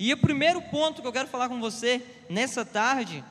[0.00, 3.22] E o primeiro ponto que eu quero falar com você nessa tarde,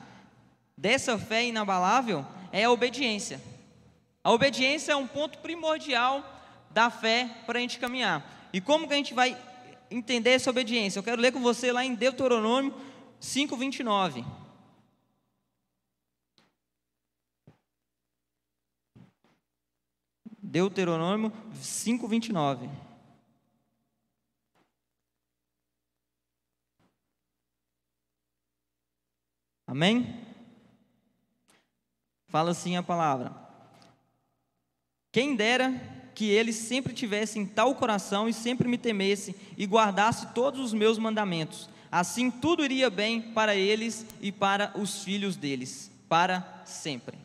[0.76, 3.42] dessa fé inabalável, é a obediência.
[4.22, 6.24] A obediência é um ponto primordial
[6.70, 8.48] da fé para a gente caminhar.
[8.52, 9.36] E como que a gente vai
[9.90, 11.00] entender essa obediência?
[11.00, 12.72] Eu quero ler com você lá em Deuteronômio
[13.18, 14.24] 5, 29.
[20.40, 22.89] Deuteronômio 5, 29.
[29.70, 30.16] Amém?
[32.26, 33.32] Fala assim a palavra.
[35.12, 35.72] Quem dera
[36.12, 40.98] que eles sempre tivessem tal coração e sempre me temesse e guardasse todos os meus
[40.98, 41.70] mandamentos.
[41.88, 47.16] Assim tudo iria bem para eles e para os filhos deles, para sempre.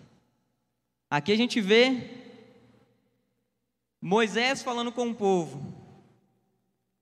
[1.09, 2.11] Aqui a gente vê
[3.99, 5.73] Moisés falando com o povo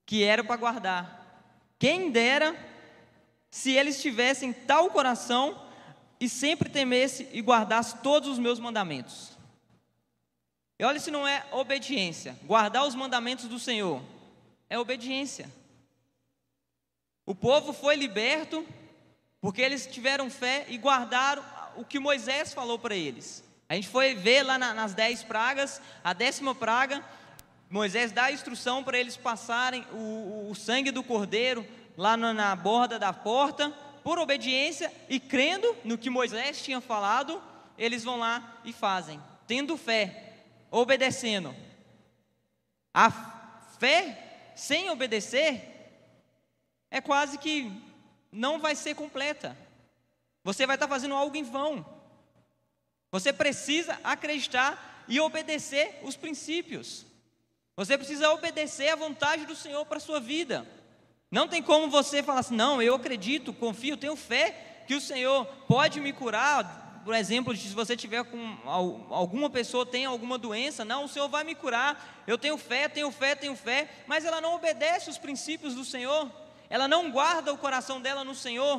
[0.05, 1.67] que era para guardar.
[1.77, 2.55] Quem dera
[3.53, 5.63] se eles tivessem tal coração
[6.19, 9.37] e sempre temesse e guardasse todos os meus mandamentos.
[10.79, 14.01] E olha se não é obediência, guardar os mandamentos do Senhor,
[14.67, 15.53] é obediência.
[17.27, 18.65] O povo foi liberto
[19.39, 23.43] porque eles tiveram fé e guardaram o que Moisés falou para eles.
[23.69, 27.05] A gente foi ver lá na, nas dez pragas, a décima praga,
[27.73, 31.65] Moisés dá a instrução para eles passarem o, o, sangue do cordeiro
[31.97, 33.69] lá na, borda da porta,
[34.03, 37.41] por obediência e crendo no que Moisés tinha falado,
[37.77, 40.33] eles vão lá e fazem, tendo fé,
[40.69, 41.55] obedecendo.
[42.93, 43.09] A
[43.79, 45.69] fé sem obedecer
[46.91, 47.71] é quase que
[48.31, 49.57] não vai ser completa.
[50.43, 51.85] Você vai estar fazendo algo em vão.
[53.11, 57.05] Você precisa acreditar e obedecer os princípios.
[57.75, 60.67] Você precisa obedecer à vontade do Senhor para a sua vida.
[61.33, 65.47] Não tem como você falar assim, não, eu acredito, confio, tenho fé que o Senhor
[65.67, 67.01] pode me curar.
[67.03, 68.55] Por exemplo, se você tiver com
[69.09, 72.23] alguma pessoa tem alguma doença, não, o Senhor vai me curar.
[72.27, 76.31] Eu tenho fé, tenho fé, tenho fé, mas ela não obedece os princípios do Senhor.
[76.69, 78.77] Ela não guarda o coração dela no Senhor.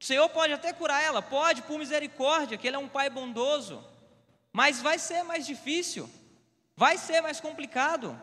[0.00, 3.84] O Senhor pode até curar ela, pode, por misericórdia, que Ele é um Pai bondoso,
[4.52, 6.08] mas vai ser mais difícil,
[6.76, 8.16] vai ser mais complicado.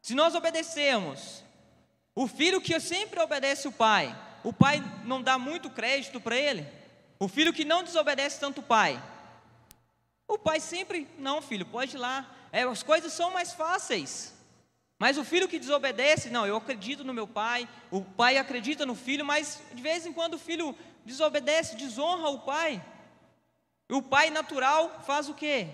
[0.00, 1.44] Se nós obedecermos,
[2.14, 6.66] o filho que sempre obedece o pai, o pai não dá muito crédito para ele,
[7.18, 9.02] o filho que não desobedece tanto o pai,
[10.26, 14.32] o pai sempre, não, filho, pode ir lá, é, as coisas são mais fáceis.
[14.98, 18.94] Mas o filho que desobedece, não, eu acredito no meu pai, o pai acredita no
[18.94, 22.80] filho, mas de vez em quando o filho desobedece, desonra o pai.
[23.90, 25.68] E o pai natural faz o quê?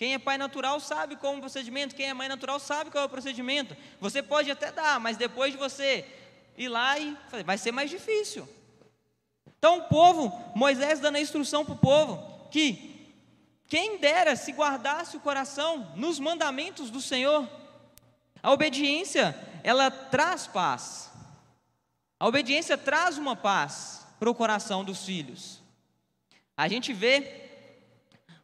[0.00, 3.06] Quem é pai natural sabe é o procedimento, quem é mãe natural sabe qual é
[3.06, 3.76] o procedimento.
[4.00, 6.06] Você pode até dar, mas depois de você
[6.56, 8.48] ir lá e vai ser mais difícil.
[9.58, 13.12] Então o povo, Moisés dando a instrução para o povo que
[13.68, 17.46] quem dera se guardasse o coração nos mandamentos do Senhor.
[18.42, 21.10] A obediência, ela traz paz.
[22.18, 25.60] A obediência traz uma paz para o coração dos filhos.
[26.56, 27.49] A gente vê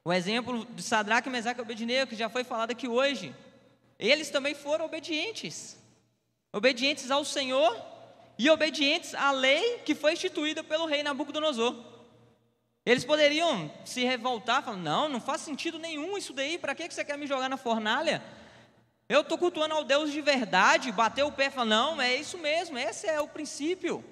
[0.06, 3.34] o exemplo de Sadraque, Mesaque e Abednego, que já foi falado aqui hoje.
[3.98, 5.76] Eles também foram obedientes.
[6.52, 7.76] Obedientes ao Senhor
[8.38, 11.74] e obedientes à lei que foi instituída pelo rei Nabucodonosor.
[12.84, 17.04] Eles poderiam se revoltar, falando: Não, não faz sentido nenhum isso daí, para que você
[17.04, 18.22] quer me jogar na fornalha?
[19.08, 22.38] Eu estou cultuando ao Deus de verdade, bater o pé e falar: Não, é isso
[22.38, 24.04] mesmo, esse é o princípio.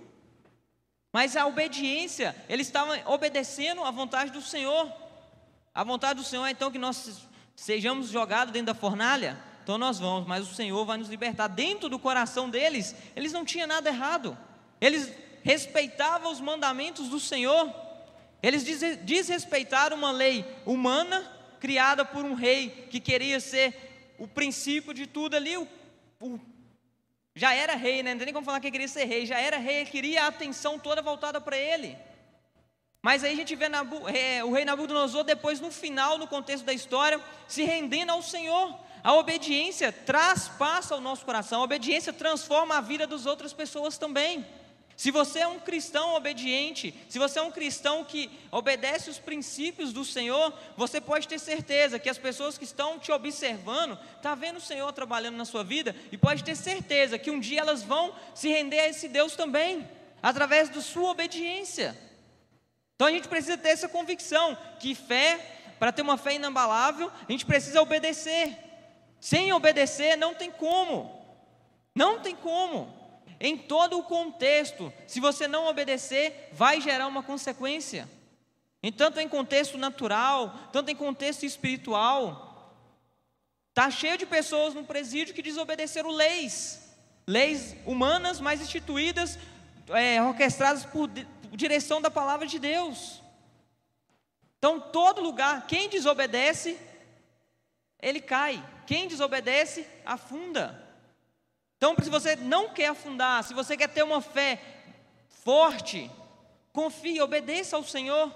[1.13, 5.04] Mas a obediência, eles estavam obedecendo à vontade do Senhor.
[5.75, 7.27] A vontade do Senhor é então que nós
[7.57, 9.37] sejamos jogados dentro da fornalha.
[9.63, 11.49] Então nós vamos, mas o Senhor vai nos libertar.
[11.49, 14.39] Dentro do coração deles, eles não tinham nada errado.
[14.81, 15.13] Eles
[15.43, 17.75] respeitavam os mandamentos do Senhor.
[18.43, 18.63] Eles
[19.03, 25.35] desrespeitaram uma lei humana criada por um rei que queria ser o princípio de tudo
[25.35, 25.67] ali, o,
[26.21, 26.39] o
[27.35, 28.11] já era rei, né?
[28.13, 30.79] não tem nem como falar que queria ser rei, já era rei, queria a atenção
[30.79, 31.97] toda voltada para ele.
[33.05, 36.65] Mas aí a gente vê Nabu, é, o rei Nabucodonosor, depois no final, no contexto
[36.65, 38.75] da história, se rendendo ao Senhor.
[39.03, 43.99] A obediência traz paz ao nosso coração, a obediência transforma a vida das outras pessoas
[43.99, 44.47] também.
[44.97, 49.93] Se você é um cristão obediente, se você é um cristão que obedece os princípios
[49.93, 54.57] do Senhor, você pode ter certeza que as pessoas que estão te observando, tá vendo
[54.57, 58.15] o Senhor trabalhando na sua vida e pode ter certeza que um dia elas vão
[58.35, 59.87] se render a esse Deus também,
[60.23, 61.95] através da sua obediência.
[62.95, 67.33] Então a gente precisa ter essa convicção que fé, para ter uma fé inabalável, a
[67.33, 68.57] gente precisa obedecer.
[69.21, 71.23] Sem obedecer não tem como.
[71.95, 73.03] Não tem como.
[73.41, 78.09] em todo o contexto, se você não obedecer, vai gerar uma consequência.
[78.83, 82.73] Em tanto em contexto natural, tanto em contexto espiritual.
[83.71, 86.81] Está cheio de pessoas no presídio que desobedeceram leis,
[87.27, 89.39] leis humanas, mas instituídas,
[89.89, 91.11] é, orquestradas por,
[91.57, 93.21] direção da palavra de Deus.
[94.59, 96.79] Então, todo lugar, quem desobedece,
[98.01, 98.63] ele cai.
[98.87, 100.83] Quem desobedece, afunda.
[101.77, 104.61] Então, se você não quer afundar, se você quer ter uma fé
[105.29, 106.11] forte,
[106.73, 108.33] confie, obedeça ao Senhor.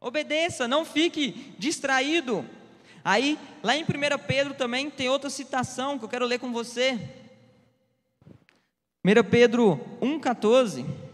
[0.00, 2.44] Obedeça, não fique distraído.
[3.04, 3.86] Aí, lá em 1
[4.26, 6.98] Pedro também tem outra citação que eu quero ler com você.
[9.04, 11.09] 1 Pedro 1,14.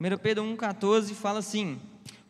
[0.00, 1.80] 1 Pedro 1,14 fala assim: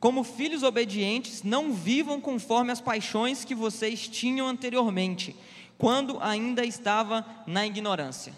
[0.01, 5.37] Como filhos obedientes, não vivam conforme as paixões que vocês tinham anteriormente,
[5.77, 8.33] quando ainda estava na ignorância.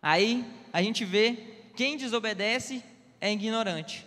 [0.00, 0.42] Aí
[0.72, 1.36] a gente vê
[1.76, 2.82] quem desobedece
[3.20, 4.06] é ignorante.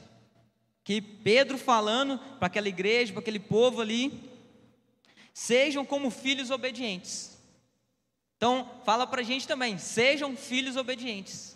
[0.84, 4.32] Que Pedro falando para aquela igreja, para aquele povo ali,
[5.32, 7.38] sejam como filhos obedientes.
[8.36, 11.56] Então, fala para a gente também, sejam filhos obedientes.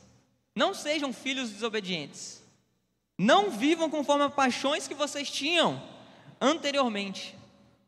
[0.56, 2.43] Não sejam filhos desobedientes.
[3.18, 5.82] Não vivam conforme as paixões que vocês tinham
[6.42, 7.36] anteriormente.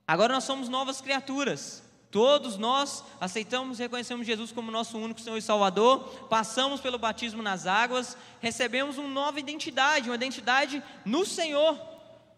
[0.08, 1.84] Agora nós somos novas criaturas.
[2.16, 7.42] Todos nós aceitamos e reconhecemos Jesus como nosso único Senhor e Salvador, passamos pelo batismo
[7.42, 11.78] nas águas, recebemos uma nova identidade, uma identidade no Senhor,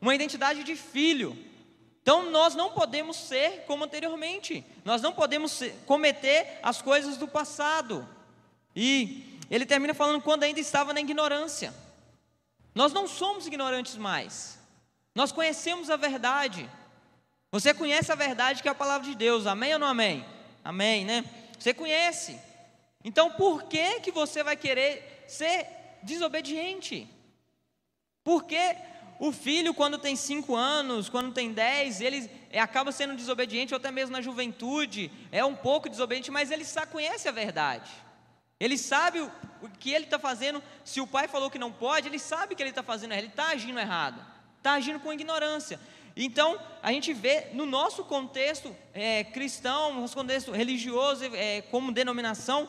[0.01, 1.37] uma identidade de filho.
[2.01, 7.27] Então nós não podemos ser como anteriormente, nós não podemos ser, cometer as coisas do
[7.27, 8.07] passado.
[8.75, 11.71] E ele termina falando quando ainda estava na ignorância.
[12.77, 14.59] Nós não somos ignorantes mais.
[15.15, 16.69] Nós conhecemos a verdade.
[17.51, 19.47] Você conhece a verdade que é a palavra de Deus.
[19.47, 20.23] Amém ou não amém?
[20.63, 21.25] Amém, né?
[21.57, 22.39] Você conhece.
[23.03, 25.67] Então, por que que você vai querer ser
[26.03, 27.09] desobediente?
[28.23, 28.75] Porque
[29.19, 33.89] o filho, quando tem cinco anos, quando tem dez, ele acaba sendo desobediente, ou até
[33.89, 37.89] mesmo na juventude, é um pouco desobediente, mas ele só conhece a verdade.
[38.59, 39.31] Ele sabe o,
[39.79, 40.63] que ele está fazendo.
[40.83, 43.23] Se o pai falou que não pode, ele sabe que ele está fazendo errado.
[43.23, 44.25] Ele está agindo errado.
[44.57, 45.79] Está agindo com ignorância.
[46.15, 51.91] Então, a gente vê no nosso contexto é, cristão, no nosso contexto religioso, é, como
[51.91, 52.67] denominação,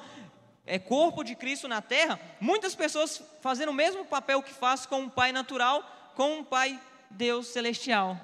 [0.66, 5.00] é, corpo de Cristo na terra, muitas pessoas fazendo o mesmo papel que faz com
[5.00, 5.82] um pai natural,
[6.14, 6.78] com um pai
[7.10, 8.20] Deus celestial.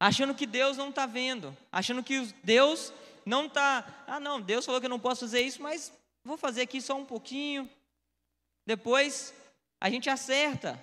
[0.00, 2.92] Achando que Deus não está vendo, achando que Deus
[3.24, 3.86] não está.
[4.08, 5.92] Ah, não, Deus falou que eu não posso fazer isso, mas
[6.24, 7.68] Vou fazer aqui só um pouquinho.
[8.66, 9.34] Depois
[9.78, 10.82] a gente acerta.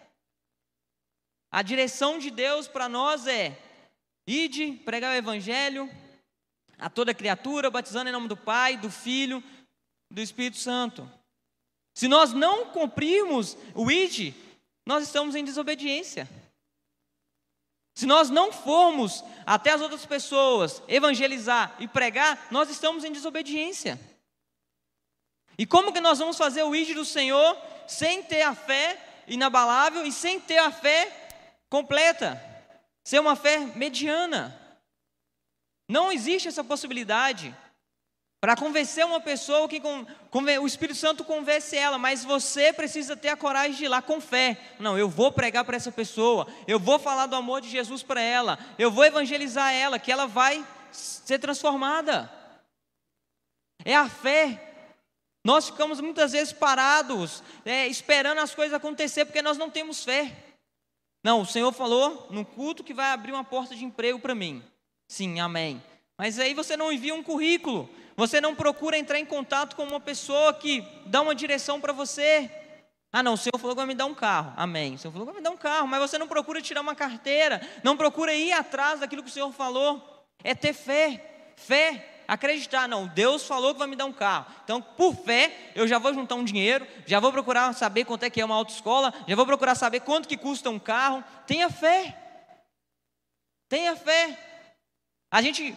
[1.51, 3.57] A direção de Deus para nós é:
[4.27, 5.89] ide, pregar o evangelho
[6.77, 9.43] a toda criatura, batizando em nome do Pai, do Filho,
[10.09, 11.09] do Espírito Santo.
[11.93, 14.35] Se nós não cumprirmos o ide,
[14.85, 16.29] nós estamos em desobediência.
[17.95, 23.99] Se nós não formos até as outras pessoas evangelizar e pregar, nós estamos em desobediência.
[25.57, 27.57] E como que nós vamos fazer o ID do Senhor
[27.87, 31.11] sem ter a fé inabalável e sem ter a fé
[31.69, 32.41] completa?
[33.03, 34.57] Ser uma fé mediana.
[35.89, 37.55] Não existe essa possibilidade.
[38.39, 39.79] Para convencer uma pessoa, que
[40.59, 44.19] o Espírito Santo convence ela, mas você precisa ter a coragem de ir lá com
[44.19, 44.57] fé.
[44.79, 48.19] Não, eu vou pregar para essa pessoa, eu vou falar do amor de Jesus para
[48.19, 52.31] ela, eu vou evangelizar ela, que ela vai ser transformada.
[53.85, 54.70] É a fé
[55.43, 60.35] nós ficamos muitas vezes parados, é, esperando as coisas acontecer, porque nós não temos fé.
[61.23, 64.63] Não, o Senhor falou no culto que vai abrir uma porta de emprego para mim.
[65.07, 65.81] Sim, amém.
[66.17, 69.99] Mas aí você não envia um currículo, você não procura entrar em contato com uma
[69.99, 72.49] pessoa que dá uma direção para você.
[73.11, 74.53] Ah, não, o Senhor falou que vai me dar um carro.
[74.55, 74.95] Amém.
[74.95, 76.95] O Senhor falou que vai me dar um carro, mas você não procura tirar uma
[76.95, 80.25] carteira, não procura ir atrás daquilo que o Senhor falou.
[80.43, 81.53] É ter fé.
[81.57, 84.45] Fé acreditar, não, Deus falou que vai me dar um carro.
[84.63, 88.29] Então, por fé, eu já vou juntar um dinheiro, já vou procurar saber quanto é
[88.29, 91.21] que é uma autoescola, já vou procurar saber quanto que custa um carro.
[91.45, 92.17] Tenha fé.
[93.67, 94.39] Tenha fé.
[95.29, 95.75] A gente,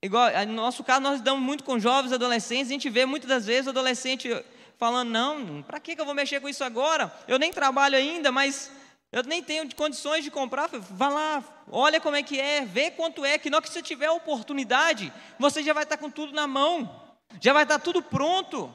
[0.00, 3.44] igual, no nosso caso, nós lidamos muito com jovens, adolescentes, a gente vê muitas das
[3.44, 4.30] vezes o adolescente
[4.78, 7.12] falando, não, para que eu vou mexer com isso agora?
[7.26, 8.70] Eu nem trabalho ainda, mas
[9.12, 10.68] eu nem tenho condições de comprar.
[10.68, 14.10] Vá lá, olha como é que é, vê quanto é, que não que você tiver
[14.10, 17.02] oportunidade, você já vai estar com tudo na mão,
[17.40, 18.74] já vai estar tudo pronto.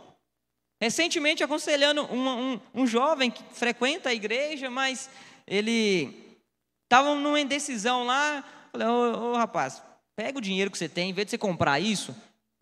[0.81, 5.11] Recentemente, aconselhando um, um, um jovem que frequenta a igreja, mas
[5.45, 6.39] ele
[6.85, 8.43] estavam numa indecisão lá.
[8.71, 9.83] Falei, ô, ô, rapaz,
[10.15, 12.15] pega o dinheiro que você tem, em vez de você comprar isso,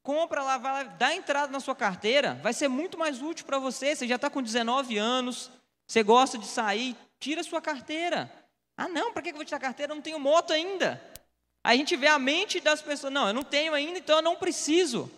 [0.03, 3.57] compra lá, vai lá, dá entrada na sua carteira, vai ser muito mais útil para
[3.57, 3.95] você.
[3.95, 5.49] Você já está com 19 anos,
[5.88, 8.31] você gosta de sair, tira sua carteira.
[8.77, 9.91] Ah, não, para que eu vou tirar carteira?
[9.91, 11.01] Eu não tenho moto ainda.
[11.63, 14.21] Aí a gente vê a mente das pessoas, não, eu não tenho ainda, então eu
[14.21, 15.11] não preciso.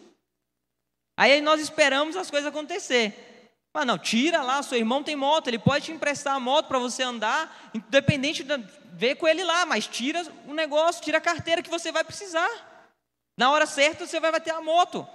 [1.16, 3.32] Aí nós esperamos as coisas acontecer.
[3.74, 6.80] Mas não, tira lá, seu irmão tem moto, ele pode te emprestar a moto para
[6.80, 8.58] você andar, independente de
[8.92, 12.50] ver com ele lá, mas tira o negócio, tira a carteira que você vai precisar.
[13.38, 15.08] Na hora certa você vai ter a moto.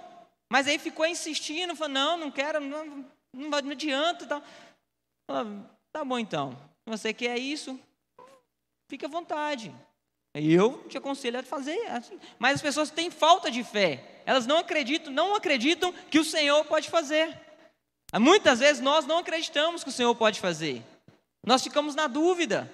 [0.49, 4.25] Mas aí ficou insistindo, falou, não, não quero, não, não, adianta.
[4.25, 4.41] Tá.
[5.91, 6.57] tá bom então,
[6.89, 7.79] você quer isso,
[8.89, 9.73] fique à vontade.
[10.33, 12.19] Eu te aconselho a fazer assim.
[12.37, 14.21] Mas as pessoas têm falta de fé.
[14.25, 17.39] Elas não acreditam, não acreditam que o Senhor pode fazer.
[18.19, 20.83] Muitas vezes nós não acreditamos que o Senhor pode fazer.
[21.45, 22.71] Nós ficamos na dúvida.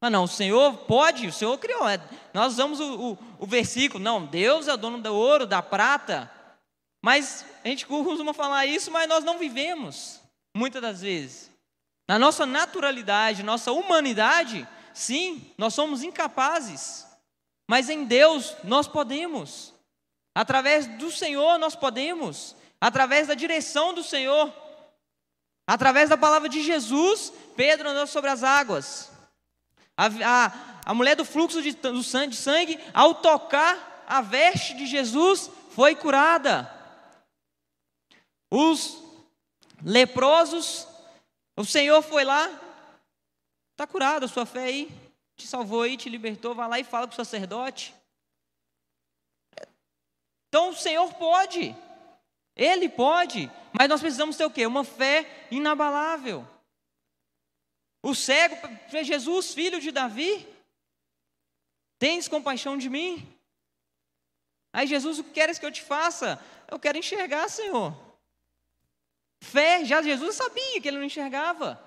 [0.00, 1.88] Mas não, o Senhor pode, o Senhor criou.
[1.88, 2.00] É,
[2.32, 6.30] nós usamos o, o, o versículo, não, Deus é o dono do ouro, da prata.
[7.04, 10.20] Mas a gente costuma falar isso, mas nós não vivemos,
[10.56, 11.50] muitas das vezes.
[12.08, 17.06] Na nossa naturalidade, nossa humanidade, sim, nós somos incapazes.
[17.68, 19.74] Mas em Deus nós podemos.
[20.34, 22.56] Através do Senhor nós podemos.
[22.80, 24.50] Através da direção do Senhor.
[25.66, 29.12] Através da palavra de Jesus, Pedro andou sobre as águas.
[29.94, 30.52] A, a,
[30.86, 35.50] a mulher do fluxo de, do sangue, de sangue, ao tocar a veste de Jesus,
[35.72, 36.72] foi curada.
[38.50, 38.96] Os
[39.84, 40.87] leprosos,
[41.58, 42.48] o Senhor foi lá,
[43.72, 44.88] está curado, a sua fé aí,
[45.36, 47.92] te salvou aí, te libertou, vai lá e fala com o sacerdote.
[50.46, 51.74] Então o Senhor pode.
[52.54, 54.66] Ele pode, mas nós precisamos ter o quê?
[54.66, 56.46] Uma fé inabalável.
[58.04, 58.56] O cego
[59.02, 60.46] Jesus, filho de Davi,
[61.98, 63.36] tens compaixão de mim?
[64.72, 66.40] Aí Jesus, o que queres que eu te faça?
[66.70, 68.07] Eu quero enxergar, Senhor.
[69.40, 71.80] Fé, já Jesus sabia que ele não enxergava,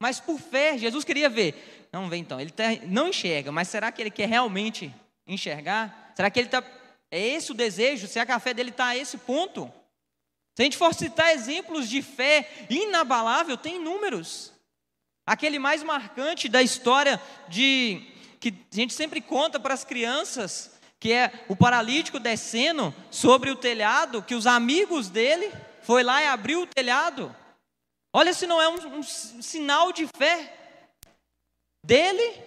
[0.00, 1.88] mas por fé, Jesus queria ver.
[1.92, 4.92] Não, vem então, ele tá, não enxerga, mas será que ele quer realmente
[5.26, 6.12] enxergar?
[6.16, 6.62] Será que ele está.
[7.10, 8.08] É esse o desejo?
[8.08, 9.70] Será que a fé dele está a esse ponto?
[10.54, 14.52] Se a gente for citar exemplos de fé inabalável, tem números.
[15.26, 18.02] Aquele mais marcante da história de
[18.40, 23.56] que a gente sempre conta para as crianças, que é o paralítico descendo sobre o
[23.56, 27.34] telhado, que os amigos dele foi lá e abriu o telhado.
[28.14, 30.52] Olha se não é um, um sinal de fé
[31.84, 32.42] dele,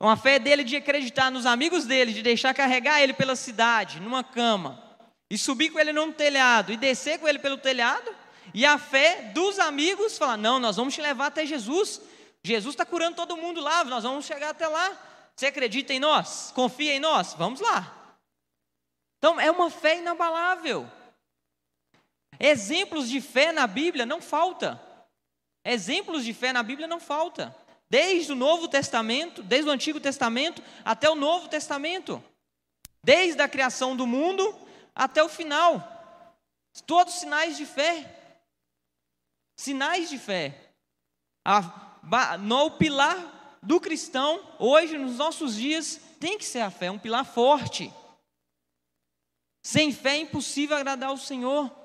[0.00, 4.22] uma fé dele de acreditar nos amigos dele, de deixar carregar ele pela cidade, numa
[4.22, 4.82] cama
[5.30, 8.14] e subir com ele num telhado e descer com ele pelo telhado,
[8.52, 12.00] e a fé dos amigos falar: não, nós vamos te levar até Jesus.
[12.44, 14.92] Jesus está curando todo mundo lá, nós vamos chegar até lá.
[15.34, 16.52] Você acredita em nós?
[16.54, 17.34] Confia em nós?
[17.34, 17.92] Vamos lá.
[19.18, 20.88] Então é uma fé inabalável.
[22.38, 24.80] Exemplos de fé na Bíblia não falta.
[25.64, 27.54] Exemplos de fé na Bíblia não falta.
[27.88, 32.22] Desde o Novo Testamento, desde o Antigo Testamento até o Novo Testamento.
[33.02, 34.56] Desde a criação do mundo
[34.94, 35.90] até o final.
[36.86, 38.20] Todos sinais de fé.
[39.56, 40.72] Sinais de fé.
[41.44, 46.98] A, no pilar do cristão, hoje, nos nossos dias, tem que ser a fé, um
[46.98, 47.92] pilar forte.
[49.62, 51.83] Sem fé é impossível agradar ao Senhor.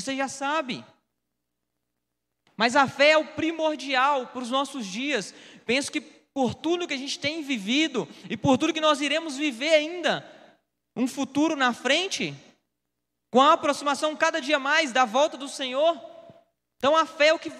[0.00, 0.84] Você já sabe.
[2.54, 5.34] Mas a fé é o primordial para os nossos dias.
[5.64, 9.38] Penso que por tudo que a gente tem vivido e por tudo que nós iremos
[9.38, 10.22] viver ainda,
[10.94, 12.34] um futuro na frente,
[13.30, 15.98] com a aproximação cada dia mais da volta do Senhor.
[16.76, 17.50] Então a fé é o, que,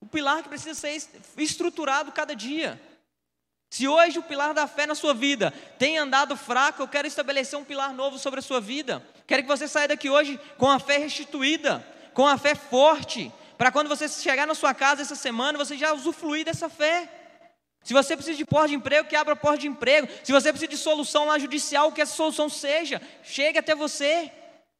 [0.00, 1.06] o pilar que precisa ser
[1.36, 2.80] estruturado cada dia.
[3.70, 7.58] Se hoje o pilar da fé na sua vida tem andado fraco, eu quero estabelecer
[7.58, 9.06] um pilar novo sobre a sua vida.
[9.28, 13.70] Quero que você saia daqui hoje com a fé restituída, com a fé forte, para
[13.70, 17.06] quando você chegar na sua casa essa semana, você já usufruir dessa fé.
[17.84, 20.08] Se você precisa de porta de emprego, que abra a porta de emprego.
[20.24, 24.32] Se você precisa de solução lá judicial, que essa solução seja, chegue até você.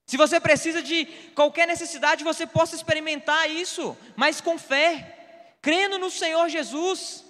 [0.06, 5.14] Se você precisa de qualquer necessidade, você possa experimentar isso, mas com fé,
[5.60, 7.22] crendo no Senhor Jesus,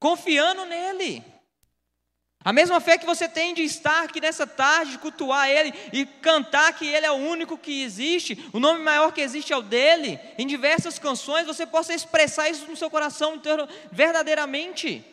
[0.00, 1.22] confiando nele.
[2.44, 6.72] A mesma fé que você tem de estar aqui nessa tarde, cultuar Ele e cantar
[6.72, 10.20] que Ele é o único que existe, o nome maior que existe é o dele,
[10.38, 15.04] em diversas canções, você possa expressar isso no seu coração inteiro, verdadeiramente.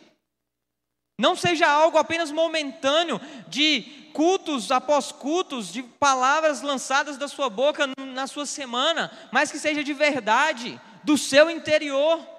[1.18, 7.88] Não seja algo apenas momentâneo, de cultos após cultos, de palavras lançadas da sua boca
[7.98, 12.33] na sua semana, mas que seja de verdade, do seu interior.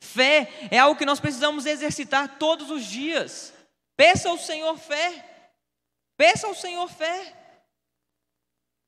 [0.00, 3.52] Fé é algo que nós precisamos exercitar todos os dias.
[3.96, 5.24] Peça ao Senhor fé.
[6.16, 7.34] Peça ao Senhor fé.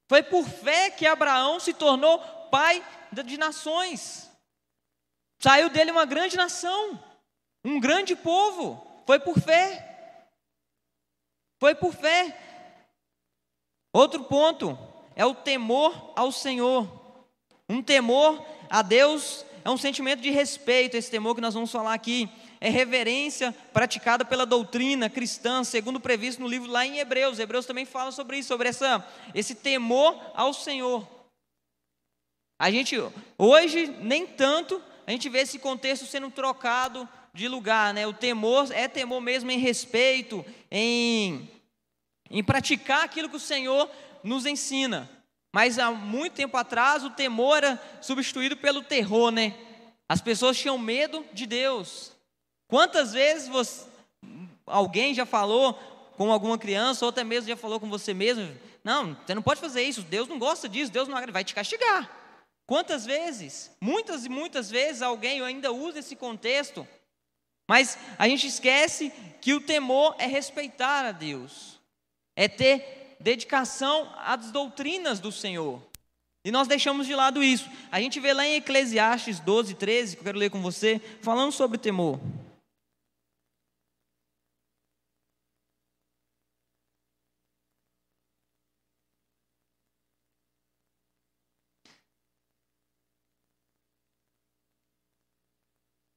[0.09, 2.19] Foi por fé que Abraão se tornou
[2.51, 2.85] pai
[3.25, 4.31] de nações.
[5.41, 7.03] Saiu dele uma grande nação,
[7.65, 8.87] um grande povo.
[9.07, 10.29] Foi por fé.
[11.59, 12.37] Foi por fé.
[13.93, 14.79] Outro ponto
[15.17, 16.89] é o temor ao Senhor.
[17.69, 21.93] Um temor a Deus é um sentimento de respeito, esse temor que nós vamos falar
[21.93, 22.29] aqui.
[22.61, 27.39] É reverência praticada pela doutrina cristã, segundo previsto no livro lá em Hebreus.
[27.39, 31.07] Hebreus também fala sobre isso, sobre essa, esse temor ao Senhor.
[32.59, 32.97] A gente,
[33.39, 38.07] hoje, nem tanto, a gente vê esse contexto sendo trocado de lugar, né?
[38.07, 41.49] O temor é temor mesmo em respeito, em,
[42.31, 43.91] em praticar aquilo que o Senhor
[44.23, 45.09] nos ensina.
[45.53, 49.55] Mas há muito tempo atrás o temor era substituído pelo terror, né?
[50.09, 52.13] As pessoas tinham medo de Deus.
[52.69, 53.87] Quantas vezes você,
[54.67, 55.75] alguém já falou
[56.17, 58.49] com alguma criança, ou até mesmo já falou com você mesmo?
[58.85, 62.09] Não, você não pode fazer isso, Deus não gosta disso, Deus não vai te castigar.
[62.67, 63.71] Quantas vezes?
[63.81, 66.87] Muitas e muitas vezes alguém ainda usa esse contexto,
[67.69, 71.81] mas a gente esquece que o temor é respeitar a Deus,
[72.37, 75.81] é ter dedicação às doutrinas do Senhor.
[76.45, 77.69] E nós deixamos de lado isso.
[77.93, 81.53] A gente vê lá em Eclesiastes 12, 13, que eu quero ler com você, falando
[81.53, 82.19] sobre temor.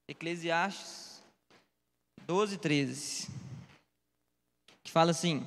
[0.08, 1.22] Eclesiastes
[2.26, 3.28] 12, 13.
[4.84, 5.46] Que fala assim: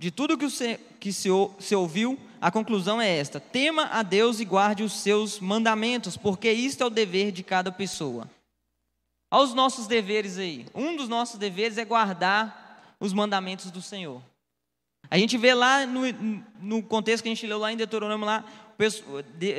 [0.00, 1.28] de tudo que, se, que se,
[1.58, 6.50] se ouviu, a conclusão é esta: tema a Deus e guarde os seus mandamentos, porque
[6.50, 8.26] isto é o dever de cada pessoa.
[9.30, 10.64] Aos nossos deveres aí.
[10.74, 14.22] Um dos nossos deveres é guardar os mandamentos do Senhor.
[15.10, 16.00] A gente vê lá no,
[16.62, 18.42] no contexto que a gente leu lá em Deuteronômio, lá,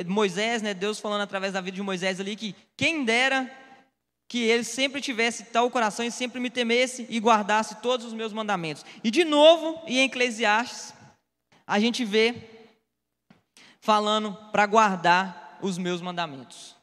[0.08, 3.48] Moisés, né, Deus falando através da vida de Moisés ali, que quem dera
[4.32, 8.32] que ele sempre tivesse tal coração e sempre me temesse e guardasse todos os meus
[8.32, 8.82] mandamentos.
[9.04, 10.94] E de novo, em Eclesiastes,
[11.66, 12.48] a gente vê
[13.82, 16.74] falando para guardar os meus mandamentos.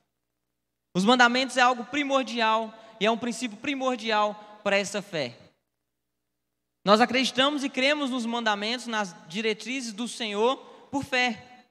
[0.96, 5.36] Os mandamentos é algo primordial e é um princípio primordial para essa fé.
[6.86, 10.56] Nós acreditamos e cremos nos mandamentos, nas diretrizes do Senhor
[10.92, 11.66] por fé.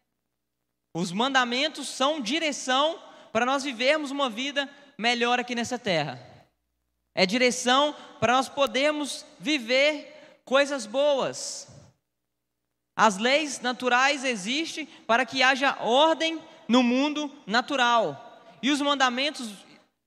[0.92, 3.00] Os mandamentos são direção
[3.32, 6.20] para nós vivermos uma vida melhor aqui nessa terra.
[7.14, 11.68] É direção para nós podermos viver coisas boas.
[12.96, 18.42] As leis naturais existem para que haja ordem no mundo natural.
[18.60, 19.50] E os mandamentos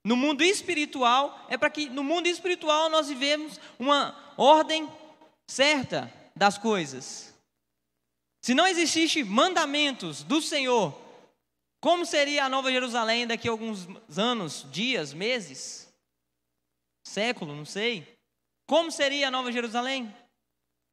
[0.03, 4.89] no mundo espiritual é para que no mundo espiritual nós vivemos uma ordem
[5.47, 7.33] certa das coisas.
[8.41, 10.99] Se não existissem mandamentos do Senhor
[11.81, 15.91] como seria a Nova Jerusalém daqui a alguns anos, dias, meses,
[17.03, 18.07] século, não sei?
[18.67, 20.15] Como seria a Nova Jerusalém?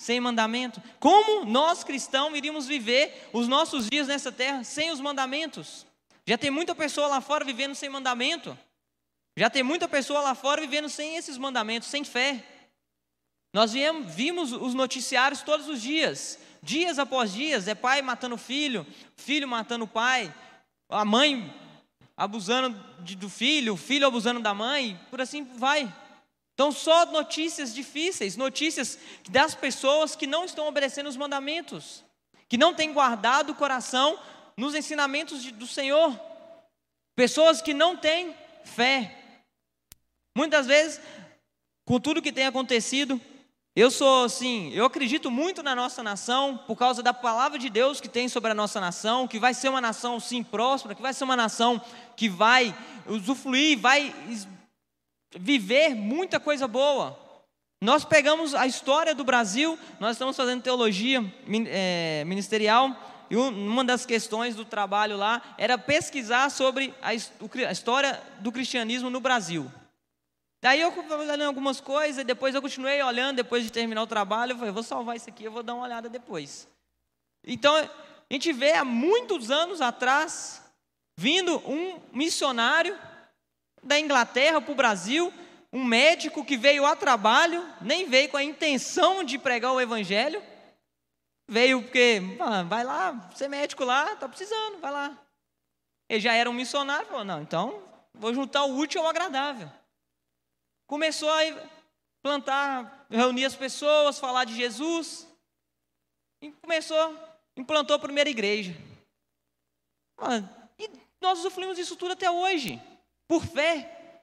[0.01, 0.83] Sem mandamento?
[0.98, 5.87] Como nós cristãos iríamos viver os nossos dias nessa terra sem os mandamentos?
[6.27, 8.57] Já tem muita pessoa lá fora vivendo sem mandamento.
[9.37, 12.42] Já tem muita pessoa lá fora vivendo sem esses mandamentos, sem fé.
[13.53, 18.87] Nós viemos, vimos os noticiários todos os dias, dias após dias, é pai matando filho,
[19.16, 20.35] filho matando pai,
[20.88, 21.55] a mãe
[22.16, 25.92] abusando de, do filho, o filho abusando da mãe, por assim vai.
[26.55, 28.98] Então, só notícias difíceis, notícias
[29.31, 32.05] das pessoas que não estão obedecendo os mandamentos,
[32.48, 34.18] que não têm guardado o coração
[34.57, 36.18] nos ensinamentos de, do Senhor,
[37.14, 39.16] pessoas que não têm fé.
[40.37, 41.01] Muitas vezes,
[41.85, 43.20] com tudo que tem acontecido,
[43.81, 48.01] eu sou assim, eu acredito muito na nossa nação por causa da palavra de Deus
[48.01, 51.14] que tem sobre a nossa nação, que vai ser uma nação sim próspera, que vai
[51.14, 51.81] ser uma nação
[52.17, 52.75] que vai
[53.07, 54.12] usufruir, vai
[55.38, 57.17] viver muita coisa boa.
[57.81, 61.25] Nós pegamos a história do Brasil, nós estamos fazendo teologia
[61.69, 62.97] é, ministerial
[63.31, 67.14] e uma das questões do trabalho lá era pesquisar sobre a
[67.71, 69.71] história do cristianismo no Brasil.
[70.61, 74.57] Daí eu olhando algumas coisas, depois eu continuei olhando, depois de terminar o trabalho, eu
[74.57, 76.66] falei, vou salvar isso aqui, eu vou dar uma olhada depois.
[77.44, 77.88] Então, a
[78.31, 80.62] gente vê há muitos anos atrás,
[81.16, 82.99] vindo um missionário
[83.83, 85.33] da Inglaterra para o Brasil,
[85.73, 90.42] um médico que veio a trabalho, nem veio com a intenção de pregar o evangelho,
[91.49, 95.16] veio porque, ah, vai lá, ser médico lá, está precisando, vai lá.
[96.09, 99.71] Ele já era um missionário, falou, não, então vou juntar o útil ao agradável.
[100.88, 101.42] Começou a
[102.22, 105.29] plantar, reunir as pessoas, falar de Jesus.
[106.42, 107.14] E começou,
[107.55, 108.74] implantou a primeira igreja.
[110.79, 112.83] E nós usufruímos disso tudo até hoje,
[113.29, 114.22] por fé.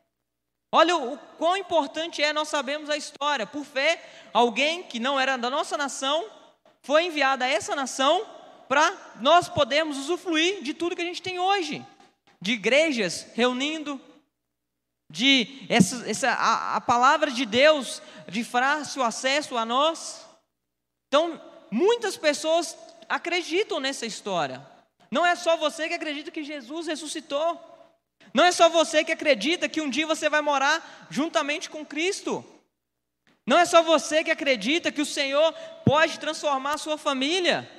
[0.72, 3.46] Olha o, o quão importante é nós sabemos a história.
[3.46, 6.28] Por fé, alguém que não era da nossa nação
[6.82, 8.26] foi enviado a essa nação
[8.68, 11.86] para nós podermos usufruir de tudo que a gente tem hoje,
[12.42, 14.02] de igrejas reunindo,
[15.10, 20.26] de essa, essa a, a palavra de Deus de fácil acesso a nós.
[21.08, 21.42] Então,
[21.72, 24.66] muitas pessoas acreditam nessa história.
[25.12, 27.60] Não é só você que acredita que Jesus ressuscitou.
[28.34, 32.44] Não é só você que acredita que um dia você vai morar juntamente com Cristo.
[33.46, 35.54] Não é só você que acredita que o Senhor
[35.86, 37.70] pode transformar a sua família.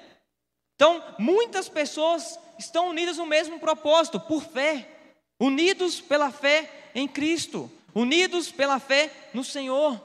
[0.77, 4.89] Então, muitas pessoas estão unidas no mesmo propósito, por fé,
[5.41, 10.03] unidos pela fé em Cristo, unidos pela fé no Senhor.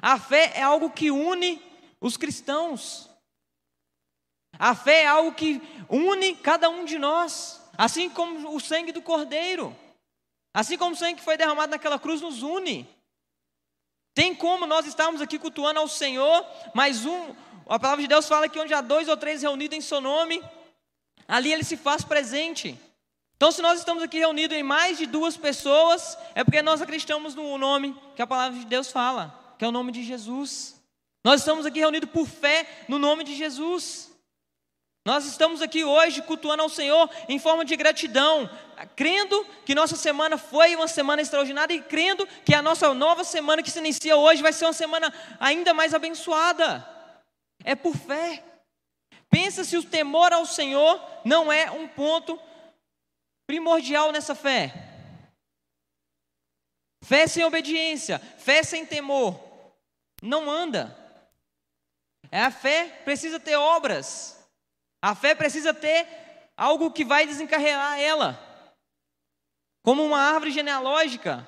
[0.00, 1.60] A fé é algo que une
[2.00, 3.10] os cristãos.
[4.56, 5.60] A fé é algo que
[5.90, 9.76] une cada um de nós, assim como o sangue do Cordeiro,
[10.54, 12.88] assim como o sangue que foi derramado naquela cruz nos une.
[14.14, 17.34] Tem como nós estarmos aqui cultuando ao Senhor, mas um,
[17.66, 20.40] a palavra de Deus fala que onde há dois ou três reunidos em seu nome,
[21.26, 22.78] ali ele se faz presente.
[23.36, 27.34] Então, se nós estamos aqui reunidos em mais de duas pessoas, é porque nós acreditamos
[27.34, 30.80] no nome que a palavra de Deus fala, que é o nome de Jesus.
[31.24, 34.12] Nós estamos aqui reunidos por fé no nome de Jesus.
[35.06, 38.48] Nós estamos aqui hoje cultuando ao Senhor em forma de gratidão,
[38.96, 43.62] crendo que nossa semana foi uma semana extraordinária e crendo que a nossa nova semana
[43.62, 46.88] que se inicia hoje vai ser uma semana ainda mais abençoada.
[47.62, 48.42] É por fé.
[49.28, 52.40] Pensa se o temor ao Senhor não é um ponto
[53.46, 54.72] primordial nessa fé.
[57.02, 59.38] Fé sem obediência, fé sem temor,
[60.22, 60.96] não anda.
[62.30, 64.42] É a fé precisa ter obras.
[65.02, 66.08] A fé precisa ter
[66.56, 68.40] algo que vai desencarregar ela.
[69.82, 71.46] Como uma árvore genealógica.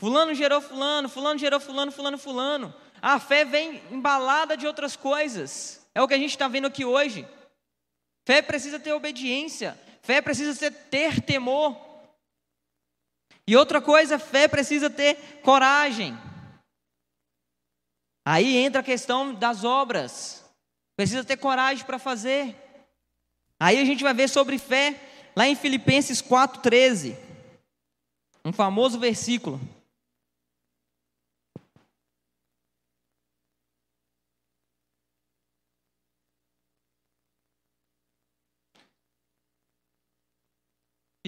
[0.00, 2.74] Fulano gerou fulano, fulano gerou fulano, fulano, fulano.
[3.02, 5.84] A fé vem embalada de outras coisas.
[5.92, 7.26] É o que a gente está vendo aqui hoje.
[8.24, 9.76] Fé precisa ter obediência.
[10.08, 11.76] Fé precisa ter temor.
[13.46, 16.16] E outra coisa, fé precisa ter coragem.
[18.26, 20.42] Aí entra a questão das obras.
[20.96, 22.56] Precisa ter coragem para fazer.
[23.60, 24.98] Aí a gente vai ver sobre fé
[25.36, 27.14] lá em Filipenses 4:13.
[28.42, 29.60] Um famoso versículo.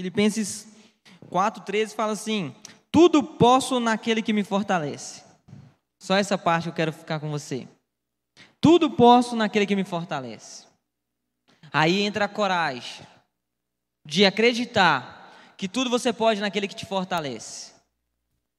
[0.01, 0.67] Filipenses
[1.31, 2.55] 4,13 fala assim:
[2.91, 5.23] Tudo posso naquele que me fortalece.
[5.99, 7.69] Só essa parte eu quero ficar com você.
[8.63, 10.65] Tudo posso naquele que me fortalece.
[11.71, 13.07] Aí entra a coragem
[14.07, 17.73] de acreditar que tudo você pode naquele que te fortalece.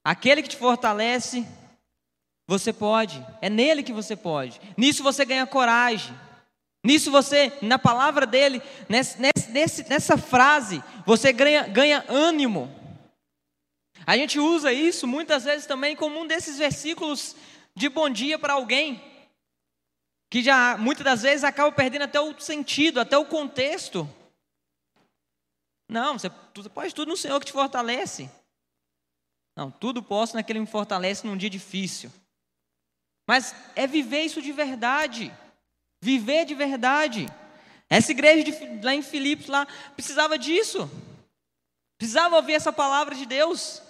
[0.03, 1.43] Aquele que te fortalece,
[2.47, 3.25] você pode.
[3.41, 4.61] É nele que você pode.
[4.77, 6.15] Nisso você ganha coragem.
[6.83, 12.69] Nisso você, na palavra dele, nessa, nessa, nessa frase, você ganha, ganha ânimo.
[14.05, 17.35] A gente usa isso muitas vezes também como um desses versículos
[17.75, 19.01] de bom dia para alguém,
[20.29, 24.09] que já muitas das vezes acaba perdendo até o sentido, até o contexto.
[25.87, 28.29] Não, você, você pode tudo no Senhor que te fortalece.
[29.55, 32.11] Não, tudo posso naquele que me fortalece num dia difícil.
[33.27, 35.31] Mas é viver isso de verdade.
[36.01, 37.27] Viver de verdade.
[37.89, 40.89] Essa igreja de, lá em Filipos lá precisava disso.
[41.97, 43.81] Precisava ouvir essa palavra de Deus.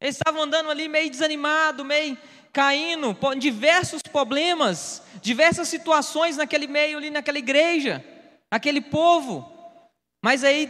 [0.00, 2.18] Eles estavam andando ali meio desanimado, meio
[2.52, 8.04] caindo, diversos problemas, diversas situações naquele meio ali naquela igreja,
[8.50, 9.50] aquele povo.
[10.22, 10.68] Mas aí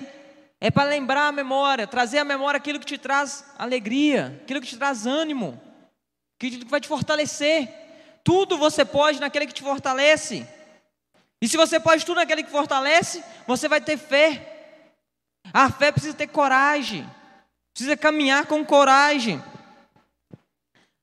[0.60, 4.68] é para lembrar a memória, trazer à memória aquilo que te traz alegria, aquilo que
[4.68, 5.60] te traz ânimo,
[6.38, 7.68] aquilo que vai te fortalecer.
[8.24, 10.46] Tudo você pode naquele que te fortalece.
[11.40, 14.48] E se você pode tudo naquele que fortalece, você vai ter fé.
[15.52, 17.08] A fé precisa ter coragem.
[17.74, 19.42] Precisa caminhar com coragem.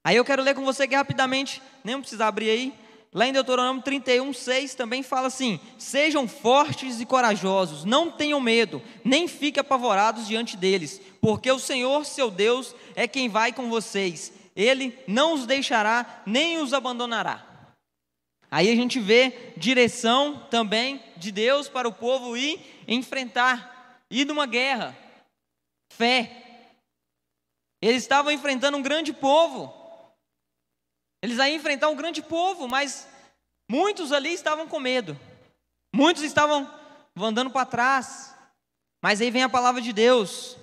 [0.04, 2.74] Aí eu quero ler com você aqui rapidamente, nem precisa abrir aí.
[3.12, 8.82] Lá em Deuteronômio 31, 6 também fala assim: Sejam fortes e corajosos, não tenham medo,
[9.04, 14.32] nem fiquem apavorados diante deles, porque o Senhor, seu Deus, é quem vai com vocês
[14.60, 17.46] ele não os deixará nem os abandonará.
[18.52, 24.46] Aí a gente vê direção também de Deus para o povo ir enfrentar, ir numa
[24.46, 24.98] guerra.
[25.94, 26.46] fé.
[27.82, 29.74] Eles estavam enfrentando um grande povo.
[31.24, 33.08] Eles iam enfrentar um grande povo, mas
[33.70, 35.18] muitos ali estavam com medo.
[35.96, 36.70] Muitos estavam
[37.18, 38.36] andando para trás.
[39.02, 40.58] Mas aí vem a palavra de Deus.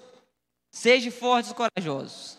[0.70, 2.35] Seja fortes e corajosos.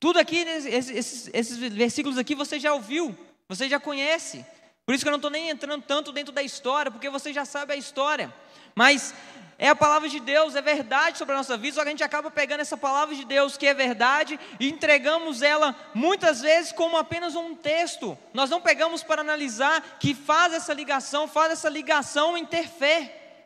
[0.00, 3.14] Tudo aqui, esses, esses, versículos aqui você já ouviu,
[3.46, 4.44] você já conhece.
[4.86, 7.44] Por isso que eu não estou nem entrando tanto dentro da história, porque você já
[7.44, 8.32] sabe a história.
[8.74, 9.14] Mas
[9.58, 12.02] é a palavra de Deus, é verdade sobre a nossa vida, só que a gente
[12.02, 16.96] acaba pegando essa palavra de Deus, que é verdade, e entregamos ela muitas vezes como
[16.96, 18.16] apenas um texto.
[18.32, 23.44] Nós não pegamos para analisar que faz essa ligação, faz essa ligação em ter fé.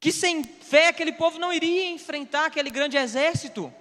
[0.00, 3.72] Que sem fé aquele povo não iria enfrentar aquele grande exército.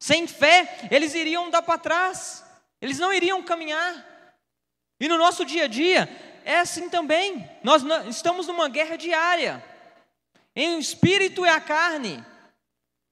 [0.00, 2.42] Sem fé, eles iriam dar para trás,
[2.80, 4.06] eles não iriam caminhar.
[4.98, 6.08] E no nosso dia a dia,
[6.42, 7.48] é assim também.
[7.62, 9.62] Nós estamos numa guerra diária.
[10.56, 12.24] Em espírito e a carne.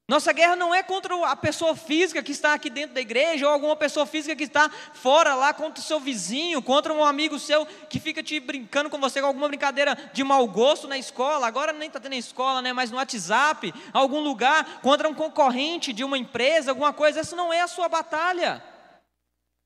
[0.08, 3.52] Nossa guerra não é contra a pessoa física que está aqui dentro da igreja, ou
[3.52, 7.66] alguma pessoa física que está fora lá, contra o seu vizinho, contra um amigo seu
[7.66, 11.46] que fica te brincando com você com alguma brincadeira de mau gosto na escola.
[11.46, 12.72] Agora nem está tendo escola, né?
[12.72, 17.20] mas no WhatsApp, algum lugar, contra um concorrente de uma empresa, alguma coisa.
[17.20, 18.64] Essa não é a sua batalha.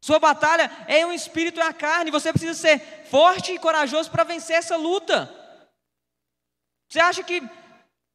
[0.01, 2.11] Sua batalha é um espírito e a carne.
[2.11, 5.33] Você precisa ser forte e corajoso para vencer essa luta.
[6.91, 7.41] Você acha que,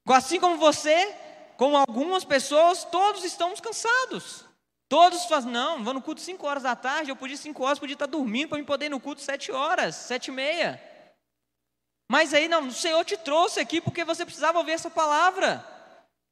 [0.06, 1.16] assim como você,
[1.58, 4.46] como algumas pessoas, todos estamos cansados.
[4.88, 7.96] Todos fazem, não, vou no culto 5 horas da tarde, eu podia 5 horas, podia
[7.96, 10.82] estar dormindo para me poder ir no culto 7 horas, 7 e meia.
[12.10, 15.66] Mas aí não, o Senhor te trouxe aqui porque você precisava ouvir essa palavra.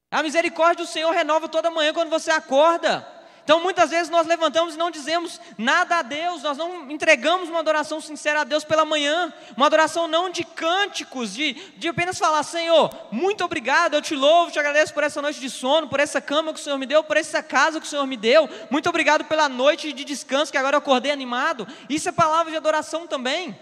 [0.10, 3.06] A misericórdia do Senhor renova toda manhã quando você acorda.
[3.46, 7.60] Então muitas vezes nós levantamos e não dizemos nada a Deus, nós não entregamos uma
[7.60, 12.42] adoração sincera a Deus pela manhã, uma adoração não de cânticos, de, de apenas falar:
[12.42, 16.20] Senhor, muito obrigado, eu te louvo, te agradeço por essa noite de sono, por essa
[16.20, 18.90] cama que o Senhor me deu, por essa casa que o Senhor me deu, muito
[18.90, 21.68] obrigado pela noite de descanso que agora eu acordei animado.
[21.88, 23.56] Isso é palavra de adoração também.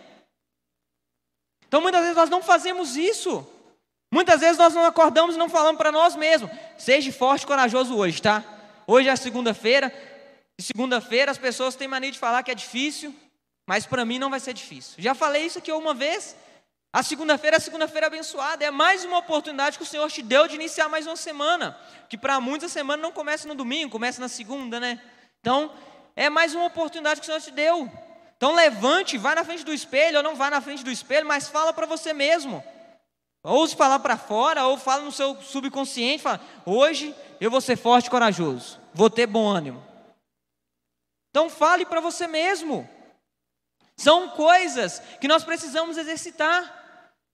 [1.67, 3.46] Então muitas vezes nós não fazemos isso.
[4.10, 7.98] Muitas vezes nós não acordamos e não falamos para nós mesmos: seja forte e corajoso
[7.98, 8.53] hoje, tá?
[8.86, 9.93] Hoje é segunda-feira.
[10.58, 13.13] E segunda-feira as pessoas têm mania de falar que é difícil,
[13.65, 14.96] mas para mim não vai ser difícil.
[14.98, 16.36] Já falei isso aqui uma vez.
[16.91, 18.63] A segunda-feira é a segunda-feira abençoada.
[18.63, 21.78] É mais uma oportunidade que o Senhor te deu de iniciar mais uma semana.
[22.08, 25.02] Que para muitos a semana não começa no domingo, começa na segunda, né?
[25.39, 25.74] Então,
[26.15, 27.91] é mais uma oportunidade que o Senhor te deu.
[28.38, 31.48] Então levante, vá na frente do espelho, ou não vá na frente do espelho, mas
[31.48, 32.63] fala para você mesmo.
[33.43, 37.75] Ou se falar para fora, ou fala no seu subconsciente, fala, hoje eu vou ser
[37.75, 39.84] forte e corajoso, vou ter bom ânimo.
[41.29, 42.88] Então fale para você mesmo.
[43.97, 46.82] São coisas que nós precisamos exercitar.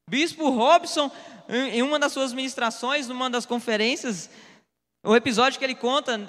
[0.09, 1.11] Bispo Robson,
[1.47, 4.29] em uma das suas ministrações, numa das conferências,
[5.03, 6.27] o episódio que ele conta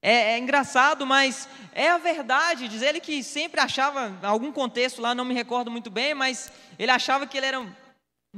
[0.00, 2.68] é, é, engraçado, mas é a verdade.
[2.68, 6.92] Diz ele que sempre achava, algum contexto lá, não me recordo muito bem, mas ele
[6.92, 7.60] achava que ele era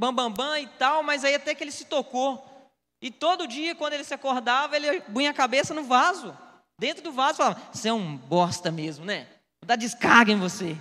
[0.00, 2.42] bambambam bam, bam e tal, mas aí até que ele se tocou.
[3.02, 6.36] E todo dia, quando ele se acordava, ele punha a cabeça no vaso.
[6.78, 9.26] Dentro do vaso, falava: Você é um bosta mesmo, né?
[9.60, 10.74] Vou dar descarga em você.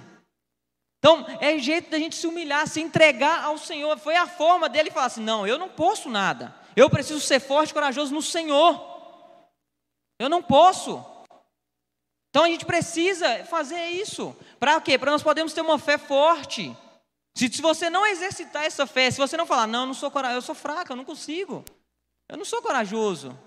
[0.99, 3.97] Então, é jeito da gente se humilhar, se entregar ao Senhor.
[3.99, 6.55] Foi a forma dele falar assim: Não, eu não posso nada.
[6.73, 8.85] Eu preciso ser forte e corajoso no Senhor.
[10.17, 11.03] Eu não posso.
[12.29, 14.35] Então a gente precisa fazer isso.
[14.59, 14.97] Para quê?
[14.97, 16.75] Para nós podermos ter uma fé forte.
[17.35, 20.11] Se, se você não exercitar essa fé, se você não falar, não, eu não sou
[20.11, 21.63] corajoso, eu sou fraca, eu não consigo.
[22.27, 23.37] Eu não sou corajoso.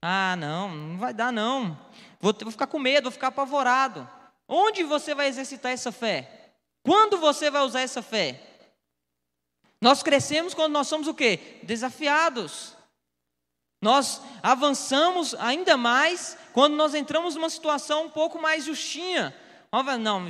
[0.00, 1.78] Ah, não, não vai dar não.
[2.20, 4.08] Vou, vou ficar com medo, vou ficar apavorado.
[4.48, 6.54] Onde você vai exercitar essa fé?
[6.82, 8.40] Quando você vai usar essa fé?
[9.80, 11.60] Nós crescemos quando nós somos o quê?
[11.62, 12.76] Desafiados.
[13.80, 19.34] Nós avançamos ainda mais quando nós entramos numa situação um pouco mais justinha.
[20.00, 20.28] Não,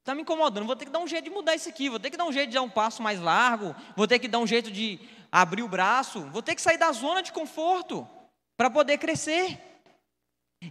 [0.00, 2.10] Está me incomodando, vou ter que dar um jeito de mudar isso aqui, vou ter
[2.10, 4.46] que dar um jeito de dar um passo mais largo, vou ter que dar um
[4.46, 4.98] jeito de
[5.30, 8.08] abrir o braço, vou ter que sair da zona de conforto
[8.56, 9.58] para poder crescer.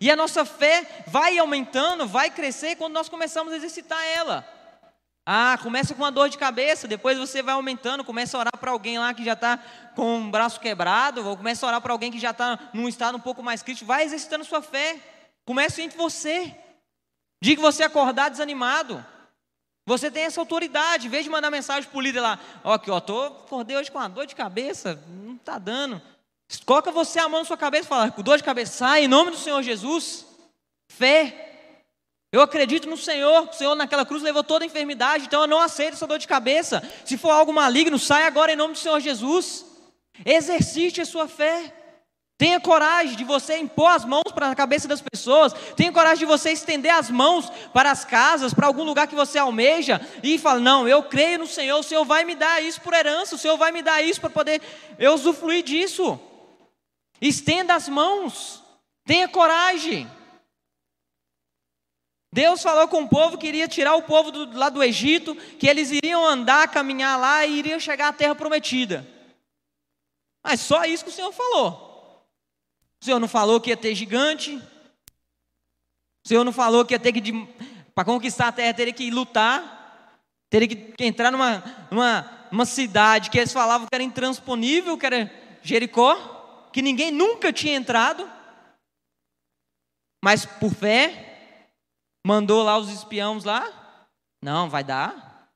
[0.01, 4.47] E a nossa fé vai aumentando, vai crescer quando nós começamos a exercitar ela.
[5.25, 8.71] Ah, começa com uma dor de cabeça, depois você vai aumentando, começa a orar para
[8.71, 9.59] alguém lá que já está
[9.95, 13.15] com o braço quebrado, ou começa a orar para alguém que já está num estado
[13.15, 13.85] um pouco mais crítico.
[13.85, 14.99] Vai exercitando sua fé.
[15.45, 16.55] Começa entre você.
[17.43, 19.05] Diga você acordar desanimado.
[19.89, 22.91] Você tem essa autoridade, em vez de mandar mensagem para o líder lá, ó, aqui,
[22.91, 25.99] ó, tô, acordei hoje com uma dor de cabeça, não está dando.
[26.63, 29.07] Coloca você a mão na sua cabeça e fala, com dor de cabeça, sai em
[29.07, 30.27] nome do Senhor Jesus.
[30.91, 31.73] Fé.
[32.31, 35.59] Eu acredito no Senhor, o Senhor naquela cruz levou toda a enfermidade, então eu não
[35.59, 36.87] aceito essa dor de cabeça.
[37.03, 39.65] Se for algo maligno, sai agora em nome do Senhor Jesus.
[40.23, 41.73] Exercite a sua fé.
[42.39, 45.51] Tenha coragem de você impor as mãos para a cabeça das pessoas.
[45.75, 49.37] Tenha coragem de você estender as mãos para as casas, para algum lugar que você
[49.37, 52.93] almeja e falar: Não, eu creio no Senhor, o Senhor vai me dar isso por
[52.93, 54.61] herança, o Senhor vai me dar isso para poder
[54.97, 56.17] eu usufruir disso.
[57.19, 58.63] Estenda as mãos,
[59.05, 60.09] tenha coragem.
[62.33, 65.67] Deus falou com o povo que iria tirar o povo do, lá do Egito, que
[65.67, 69.05] eles iriam andar, caminhar lá e iriam chegar à terra prometida.
[70.41, 71.88] Mas só isso que o Senhor falou.
[73.01, 74.55] O Senhor não falou que ia ter gigante.
[76.25, 77.31] O Senhor não falou que ia ter que,
[77.95, 79.77] para conquistar a terra, teria que lutar.
[80.49, 85.59] Teria que entrar numa, numa, numa cidade que eles falavam que era intransponível, que era
[85.61, 88.29] Jericó, que ninguém nunca tinha entrado.
[90.23, 91.69] Mas por fé,
[92.25, 94.07] mandou lá os espiãos lá.
[94.43, 95.49] Não, vai dar.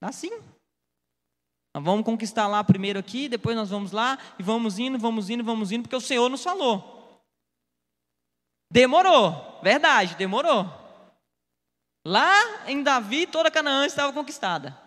[0.00, 0.49] Dá sim.
[1.82, 5.72] Vamos conquistar lá primeiro aqui, depois nós vamos lá e vamos indo, vamos indo, vamos
[5.72, 7.22] indo, porque o Senhor nos falou.
[8.70, 10.66] Demorou, verdade, demorou.
[12.06, 14.78] Lá em Davi, toda Canaã estava conquistada.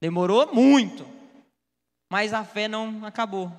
[0.00, 1.06] Demorou muito,
[2.10, 3.52] mas a fé não acabou.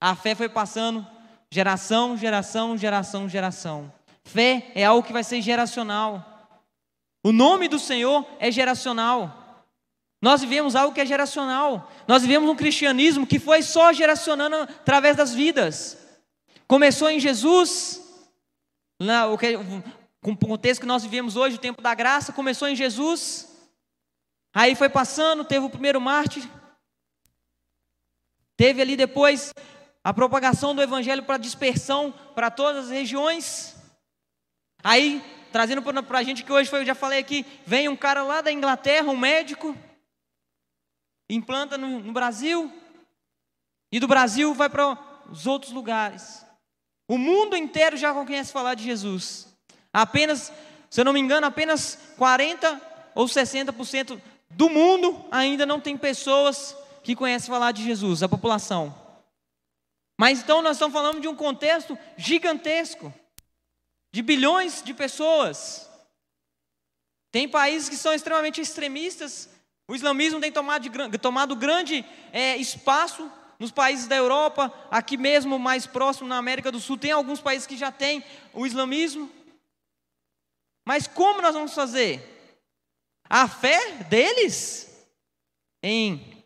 [0.00, 1.06] A fé foi passando
[1.50, 3.92] geração, geração, geração, geração.
[4.24, 6.26] Fé é algo que vai ser geracional.
[7.24, 9.39] O nome do Senhor é geracional.
[10.20, 11.90] Nós vivemos algo que é geracional.
[12.06, 15.96] Nós vivemos um cristianismo que foi só geracionando através das vidas.
[16.66, 18.00] Começou em Jesus,
[19.00, 19.56] na, o que,
[20.20, 23.48] com o contexto que nós vivemos hoje, o tempo da graça, começou em Jesus.
[24.54, 26.46] Aí foi passando, teve o primeiro mártir.
[28.56, 29.54] Teve ali depois
[30.04, 33.74] a propagação do evangelho para dispersão para todas as regiões.
[34.84, 38.22] Aí, trazendo para a gente que hoje foi, eu já falei aqui, vem um cara
[38.22, 39.74] lá da Inglaterra, um médico,
[41.34, 42.72] implanta no, no Brasil,
[43.92, 44.98] e do Brasil vai para
[45.30, 46.44] os outros lugares.
[47.08, 49.48] O mundo inteiro já conhece falar de Jesus.
[49.92, 50.52] Apenas,
[50.88, 52.80] se eu não me engano, apenas 40
[53.14, 58.94] ou 60% do mundo ainda não tem pessoas que conhecem falar de Jesus, a população.
[60.18, 63.12] Mas então nós estamos falando de um contexto gigantesco,
[64.12, 65.88] de bilhões de pessoas.
[67.32, 69.48] Tem países que são extremamente extremistas
[69.90, 75.58] o islamismo tem tomado, de, tomado grande é, espaço nos países da Europa, aqui mesmo
[75.58, 78.22] mais próximo na América do Sul, tem alguns países que já têm
[78.52, 79.28] o islamismo.
[80.86, 82.54] Mas como nós vamos fazer?
[83.28, 84.88] A fé deles
[85.82, 86.44] em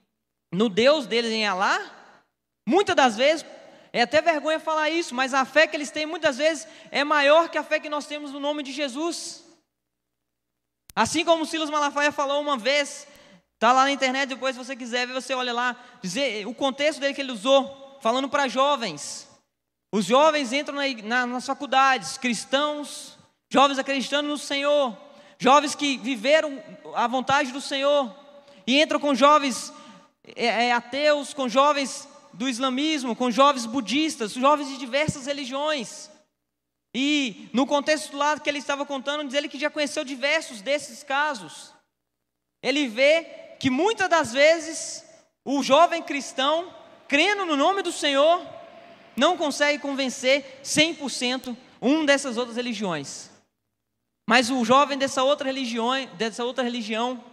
[0.51, 1.79] no Deus deles em Alá,
[2.67, 3.45] muitas das vezes
[3.93, 7.51] é até vergonha falar isso, mas a fé que eles têm muitas vezes é maior
[7.51, 9.45] que a fé que nós temos no nome de Jesus.
[10.97, 13.07] Assim como Silas Malafaia falou uma vez
[13.55, 17.01] Está lá na internet, depois se você quiser ver, você olha lá, dizer o contexto
[17.01, 19.29] dele que ele usou, falando para jovens.
[19.93, 23.17] Os jovens entram na, na, nas faculdades, cristãos,
[23.51, 24.97] jovens acreditando no Senhor,
[25.39, 26.63] jovens que viveram
[26.95, 28.15] a vontade do Senhor,
[28.67, 29.73] e entram com jovens
[30.35, 36.11] é, é, ateus, com jovens do islamismo, com jovens budistas, jovens de diversas religiões.
[36.93, 41.03] E no contexto lá que ele estava contando, diz ele que já conheceu diversos desses
[41.03, 41.73] casos.
[42.63, 45.03] Ele vê que muitas das vezes
[45.43, 46.71] o jovem cristão,
[47.09, 48.47] crendo no nome do Senhor,
[49.17, 53.31] não consegue convencer 100% um dessas outras religiões.
[54.29, 57.25] Mas o jovem dessa outra religião, dessa outra religião,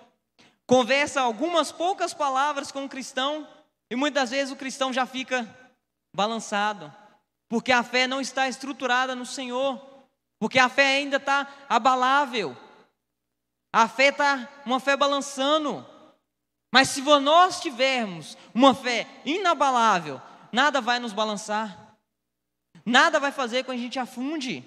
[0.65, 3.46] conversa algumas poucas palavras com o cristão
[3.89, 5.46] e muitas vezes o cristão já fica
[6.15, 6.96] balançado,
[7.50, 9.86] porque a fé não está estruturada no Senhor,
[10.39, 12.56] porque a fé ainda está abalável,
[13.74, 15.90] a fé está uma fé balançando.
[16.71, 21.97] Mas se nós tivermos uma fé inabalável, nada vai nos balançar,
[22.86, 24.63] nada vai fazer com que a gente afunde.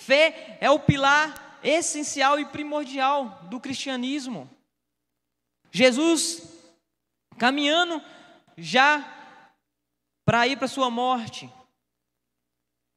[0.00, 4.50] Fé é o pilar essencial e primordial do cristianismo.
[5.70, 6.42] Jesus,
[7.38, 8.02] caminhando
[8.58, 9.04] já
[10.24, 11.52] para ir para sua morte,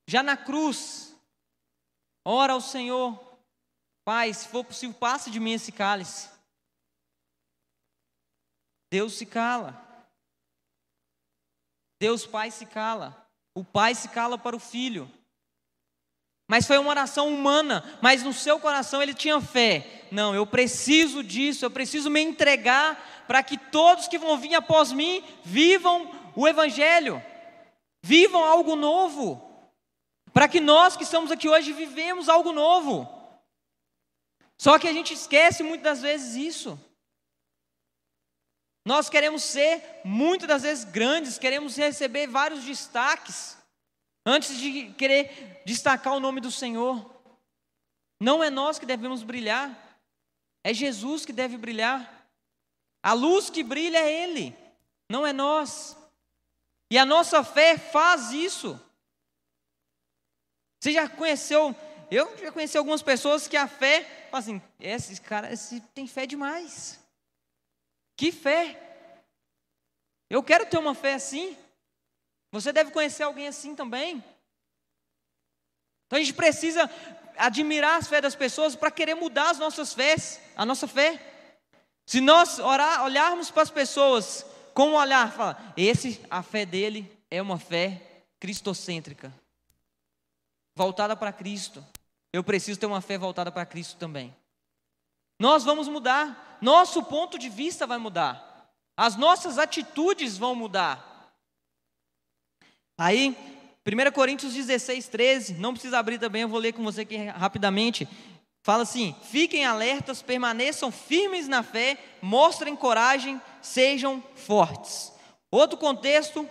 [0.07, 1.15] já na cruz,
[2.25, 3.31] ora ao Senhor,
[4.05, 6.32] Pai, se for possível, passe de mim esse cálice.
[8.93, 9.83] Deus se cala.
[11.99, 13.27] Deus Pai se cala.
[13.55, 15.11] O Pai se cala para o Filho.
[16.47, 20.05] Mas foi uma oração humana, mas no seu coração ele tinha fé.
[20.11, 24.91] Não, eu preciso disso, eu preciso me entregar para que todos que vão vir após
[24.91, 27.19] mim vivam o Evangelho,
[28.03, 29.73] vivam algo novo.
[30.31, 33.09] Para que nós que estamos aqui hoje vivemos algo novo.
[34.55, 36.92] Só que a gente esquece muitas das vezes isso.
[38.85, 43.57] Nós queremos ser, muitas das vezes, grandes, queremos receber vários destaques,
[44.25, 47.13] antes de querer destacar o nome do Senhor.
[48.19, 49.99] Não é nós que devemos brilhar,
[50.63, 52.29] é Jesus que deve brilhar.
[53.01, 54.55] A luz que brilha é Ele,
[55.09, 55.97] não é nós.
[56.89, 58.79] E a nossa fé faz isso.
[60.79, 61.75] Você já conheceu,
[62.11, 67.02] eu já conheci algumas pessoas que a fé, assim, esse cara esse tem fé demais.
[68.15, 68.79] Que fé!
[70.29, 71.57] Eu quero ter uma fé assim.
[72.51, 74.23] Você deve conhecer alguém assim também.
[76.07, 76.89] Então a gente precisa
[77.37, 81.19] admirar as fé das pessoas para querer mudar as nossas fés, a nossa fé.
[82.05, 87.11] Se nós orar, olharmos para as pessoas com um olhar, fala, esse, a fé dele
[87.29, 88.01] é uma fé
[88.39, 89.33] cristocêntrica,
[90.75, 91.85] voltada para Cristo.
[92.31, 94.35] Eu preciso ter uma fé voltada para Cristo também.
[95.39, 101.33] Nós vamos mudar, nosso ponto de vista vai mudar, as nossas atitudes vão mudar.
[102.97, 103.35] Aí,
[103.85, 108.07] 1 Coríntios 16, 13, não precisa abrir também, eu vou ler com você aqui rapidamente.
[108.65, 115.11] Fala assim: fiquem alertas, permaneçam firmes na fé, mostrem coragem, sejam fortes.
[115.51, 116.47] Outro contexto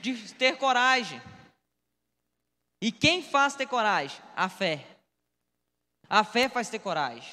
[0.00, 1.20] de ter coragem.
[2.82, 4.18] E quem faz ter coragem?
[4.34, 4.86] A fé.
[6.08, 7.30] A fé faz ter coragem.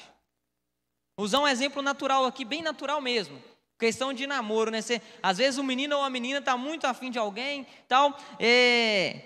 [1.18, 3.42] Usar um exemplo natural aqui, bem natural mesmo.
[3.76, 4.80] Questão de namoro, né?
[4.80, 8.16] Você, às vezes o menino ou a menina está muito afim de alguém, tal.
[8.38, 9.22] É,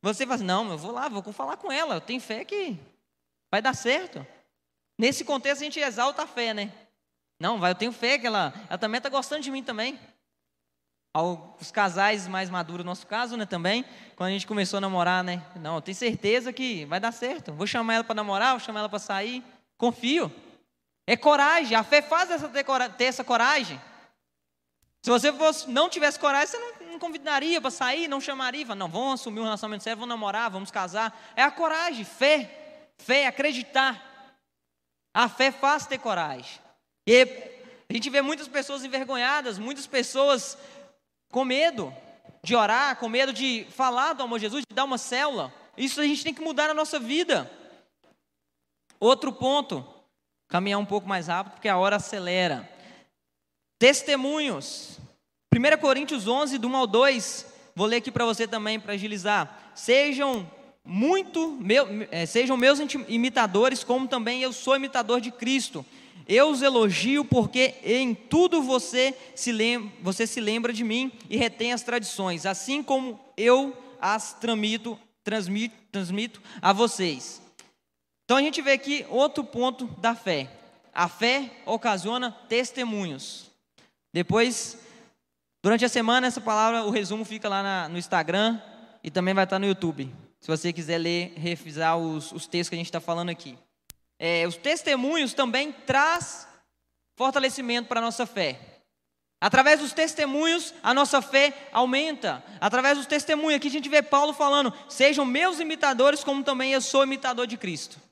[0.00, 2.78] você fala assim, não, eu vou lá, vou falar com ela, eu tenho fé que
[3.50, 4.26] vai dar certo.
[4.98, 6.72] Nesse contexto a gente exalta a fé, né?
[7.38, 10.00] Não, vai, eu tenho fé que ela, ela também está gostando de mim também.
[11.60, 13.84] Os casais mais maduros, no nosso caso, né, também,
[14.16, 15.44] quando a gente começou a namorar, né?
[15.56, 17.52] Não, eu tenho certeza que vai dar certo.
[17.52, 19.44] Vou chamar ela para namorar, vou chamar ela para sair.
[19.76, 20.32] Confio.
[21.08, 22.66] É coragem, a fé faz essa ter,
[22.98, 23.80] ter essa coragem.
[25.02, 28.90] Se você fosse, não tivesse coragem, você não, não convidaria para sair, não chamaria, não,
[28.90, 31.18] vamos assumir um relacionamento sério, vamos namorar, vamos casar.
[31.34, 34.36] É a coragem, fé, fé, acreditar.
[35.14, 36.60] A fé faz ter coragem.
[37.06, 37.22] E
[37.88, 40.58] a gente vê muitas pessoas envergonhadas, muitas pessoas
[41.32, 41.90] com medo
[42.44, 45.54] de orar, com medo de falar do amor de Jesus, de dar uma célula.
[45.74, 47.50] Isso a gente tem que mudar na nossa vida.
[49.00, 49.97] Outro ponto,
[50.48, 52.68] caminhar um pouco mais rápido, porque a hora acelera.
[53.78, 54.98] Testemunhos.
[55.54, 59.72] 1 Coríntios 11, do 1 ao 2, vou ler aqui para você também, para agilizar.
[59.74, 60.50] Sejam
[60.84, 62.78] muito, meu, é, sejam meus
[63.08, 65.84] imitadores, como também eu sou imitador de Cristo.
[66.26, 71.36] Eu os elogio porque em tudo você se, lembra, você se lembra de mim e
[71.36, 77.40] retém as tradições, assim como eu as tramito, transmito, transmito a vocês.
[78.28, 80.50] Então a gente vê aqui outro ponto da fé.
[80.92, 83.50] A fé ocasiona testemunhos.
[84.12, 84.76] Depois,
[85.62, 88.60] durante a semana, essa palavra, o resumo fica lá na, no Instagram
[89.02, 90.14] e também vai estar no YouTube.
[90.40, 93.56] Se você quiser ler, revisar os, os textos que a gente está falando aqui.
[94.18, 96.46] É, os testemunhos também traz
[97.16, 98.60] fortalecimento para a nossa fé.
[99.40, 102.44] Através dos testemunhos, a nossa fé aumenta.
[102.60, 106.82] Através dos testemunhos, aqui a gente vê Paulo falando: sejam meus imitadores, como também eu
[106.82, 108.06] sou imitador de Cristo.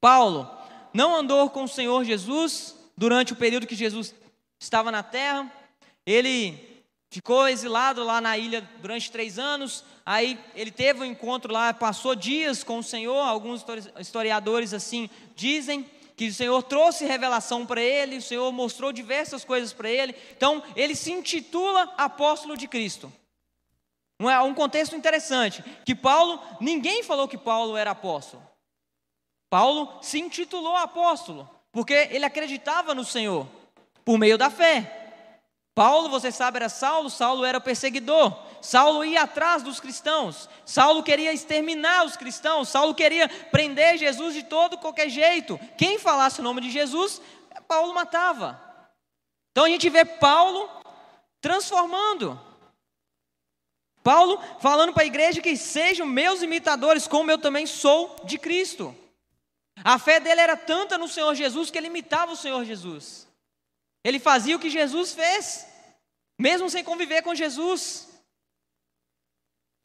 [0.00, 0.50] Paulo
[0.92, 4.14] não andou com o Senhor Jesus durante o período que Jesus
[4.58, 5.52] estava na terra,
[6.04, 11.72] ele ficou exilado lá na ilha durante três anos, aí ele teve um encontro lá,
[11.72, 13.64] passou dias com o Senhor, alguns
[13.98, 19.72] historiadores assim dizem, que o Senhor trouxe revelação para ele, o Senhor mostrou diversas coisas
[19.72, 23.12] para ele, então ele se intitula apóstolo de Cristo.
[24.20, 28.47] Um contexto interessante, que Paulo, ninguém falou que Paulo era apóstolo.
[29.50, 33.46] Paulo se intitulou apóstolo, porque ele acreditava no Senhor
[34.04, 34.94] por meio da fé.
[35.74, 38.36] Paulo, você sabe, era Saulo, Saulo era perseguidor.
[38.60, 40.48] Saulo ia atrás dos cristãos.
[40.64, 42.68] Saulo queria exterminar os cristãos.
[42.68, 45.58] Saulo queria prender Jesus de todo qualquer jeito.
[45.76, 47.22] Quem falasse o nome de Jesus,
[47.68, 48.60] Paulo matava.
[49.52, 50.68] Então a gente vê Paulo
[51.40, 52.40] transformando.
[54.02, 58.96] Paulo falando para a igreja que sejam meus imitadores, como eu também sou de Cristo.
[59.84, 63.28] A fé dele era tanta no Senhor Jesus que ele imitava o Senhor Jesus.
[64.04, 65.66] Ele fazia o que Jesus fez,
[66.38, 68.08] mesmo sem conviver com Jesus.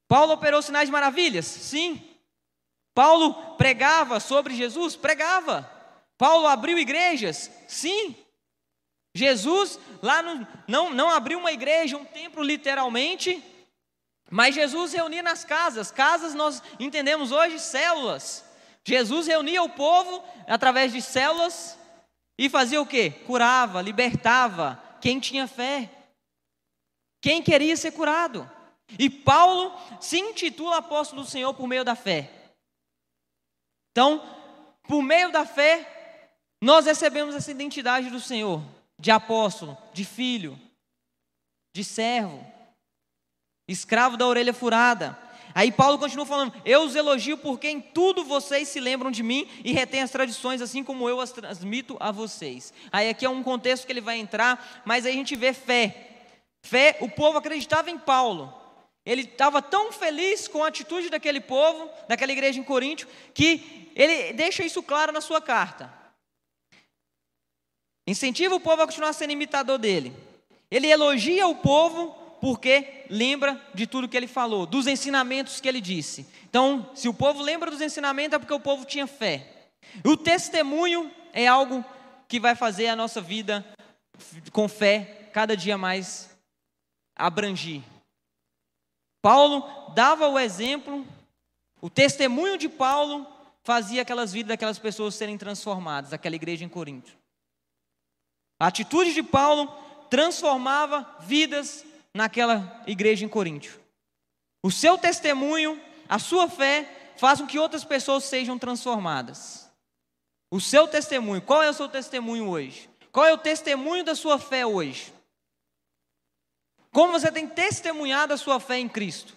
[0.08, 1.46] Paulo operou sinais de maravilhas?
[1.46, 2.02] Sim.
[2.94, 4.96] Paulo pregava sobre Jesus?
[4.96, 5.70] Pregava.
[6.18, 7.50] Paulo abriu igrejas?
[7.68, 8.16] Sim.
[9.16, 13.44] Jesus lá no, não, não abriu uma igreja, um templo literalmente,
[14.30, 15.92] mas Jesus reunia nas casas.
[15.92, 18.44] Casas nós entendemos hoje células.
[18.86, 21.78] Jesus reunia o povo através de células
[22.38, 23.10] e fazia o que?
[23.12, 25.90] Curava, libertava, quem tinha fé,
[27.22, 28.50] quem queria ser curado.
[29.00, 32.30] E Paulo se intitula apóstolo do Senhor por meio da fé.
[33.92, 34.22] Então,
[34.84, 38.62] por meio da fé, nós recebemos essa identidade do Senhor,
[39.00, 40.60] de apóstolo, de filho,
[41.74, 42.46] de servo,
[43.68, 45.18] escravo da orelha furada.
[45.56, 49.48] Aí Paulo continua falando: Eu os elogio porque em tudo vocês se lembram de mim
[49.64, 52.74] e retêm as tradições, assim como eu as transmito a vocês.
[52.92, 56.10] Aí aqui é um contexto que ele vai entrar, mas aí a gente vê fé.
[56.62, 58.54] Fé, o povo acreditava em Paulo.
[59.06, 64.32] Ele estava tão feliz com a atitude daquele povo, daquela igreja em Coríntio, que ele
[64.34, 65.94] deixa isso claro na sua carta.
[68.08, 70.14] Incentiva o povo a continuar sendo imitador dele.
[70.72, 75.80] Ele elogia o povo porque lembra de tudo que ele falou, dos ensinamentos que ele
[75.80, 76.28] disse.
[76.44, 79.70] Então, se o povo lembra dos ensinamentos, é porque o povo tinha fé.
[80.06, 81.86] O testemunho é algo
[82.28, 83.66] que vai fazer a nossa vida
[84.52, 86.38] com fé cada dia mais
[87.16, 87.82] abrangir.
[89.22, 91.08] Paulo dava o exemplo,
[91.80, 93.26] o testemunho de Paulo
[93.64, 97.16] fazia aquelas vidas daquelas pessoas serem transformadas, aquela igreja em Corinto.
[98.60, 99.74] A atitude de Paulo
[100.10, 103.82] transformava vidas naquela igreja em Coríntio.
[104.62, 109.70] O seu testemunho, a sua fé, faz com que outras pessoas sejam transformadas.
[110.50, 112.90] O seu testemunho, qual é o seu testemunho hoje?
[113.12, 115.14] Qual é o testemunho da sua fé hoje?
[116.92, 119.36] Como você tem testemunhado a sua fé em Cristo?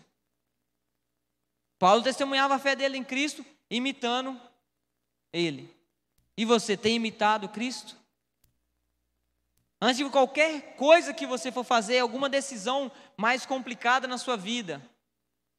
[1.79, 4.41] Paulo testemunhava a fé dele em Cristo, imitando
[5.33, 5.75] ele.
[6.37, 7.97] E você tem imitado Cristo?
[9.81, 14.83] Antes de qualquer coisa que você for fazer, alguma decisão mais complicada na sua vida,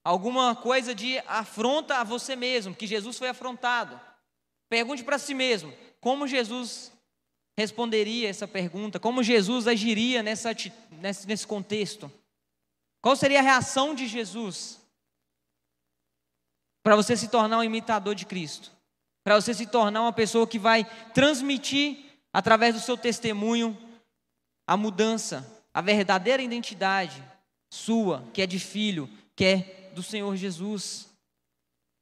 [0.04, 4.00] alguma coisa de afronta a você mesmo, que Jesus foi afrontado,
[4.70, 6.92] pergunte para si mesmo: como Jesus
[7.56, 9.00] responderia essa pergunta?
[9.00, 10.50] Como Jesus agiria nessa,
[10.92, 12.12] nesse, nesse contexto?
[13.02, 14.80] Qual seria a reação de Jesus
[16.84, 18.72] para você se tornar um imitador de Cristo?
[19.24, 23.78] Para você se tornar uma pessoa que vai transmitir, através do seu testemunho,
[24.68, 27.24] a mudança, a verdadeira identidade
[27.72, 31.10] sua, que é de filho, que é do Senhor Jesus.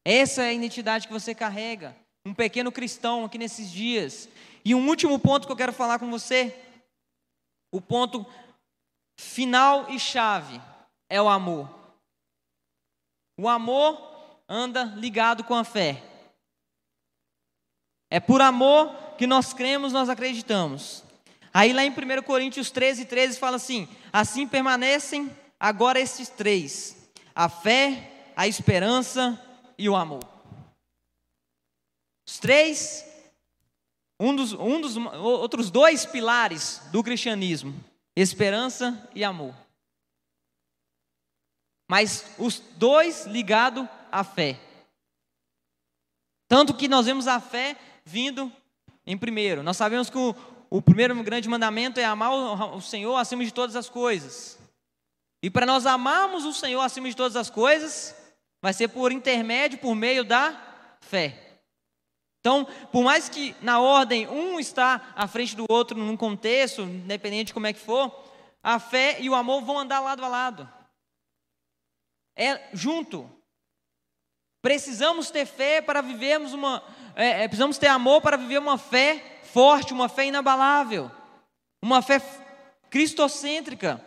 [0.04, 1.96] Essa é a identidade que você carrega.
[2.26, 4.28] Um pequeno cristão aqui nesses dias.
[4.64, 6.56] E um último ponto que eu quero falar com você,
[7.72, 8.26] o ponto
[9.20, 10.60] final e chave
[11.08, 11.70] é o amor.
[13.40, 16.02] O amor anda ligado com a fé.
[18.10, 21.05] É por amor que nós cremos, nós acreditamos.
[21.56, 27.48] Aí lá em 1 Coríntios 13, 13 fala assim: Assim permanecem agora estes três: a
[27.48, 29.42] fé, a esperança
[29.78, 30.20] e o amor.
[32.28, 33.06] Os três,
[34.20, 37.74] um dos, um dos outros dois pilares do cristianismo:
[38.18, 39.56] esperança e amor.
[41.90, 44.60] Mas os dois ligados à fé.
[46.50, 48.52] Tanto que nós vemos a fé vindo
[49.08, 49.64] em primeiro.
[49.64, 50.36] Nós sabemos que o,
[50.70, 54.58] o primeiro grande mandamento é amar o Senhor acima de todas as coisas.
[55.42, 58.16] E para nós amarmos o Senhor acima de todas as coisas,
[58.62, 60.60] vai ser por intermédio, por meio da
[61.02, 61.60] fé.
[62.40, 67.48] Então, por mais que na ordem um está à frente do outro num contexto, independente
[67.48, 68.24] de como é que for,
[68.62, 70.70] a fé e o amor vão andar lado a lado.
[72.36, 73.30] É junto.
[74.62, 76.84] Precisamos ter fé para vivermos uma.
[77.16, 81.10] É, é precisamos ter amor para viver uma fé forte, uma fé inabalável,
[81.82, 82.20] uma fé
[82.90, 84.06] cristocêntrica.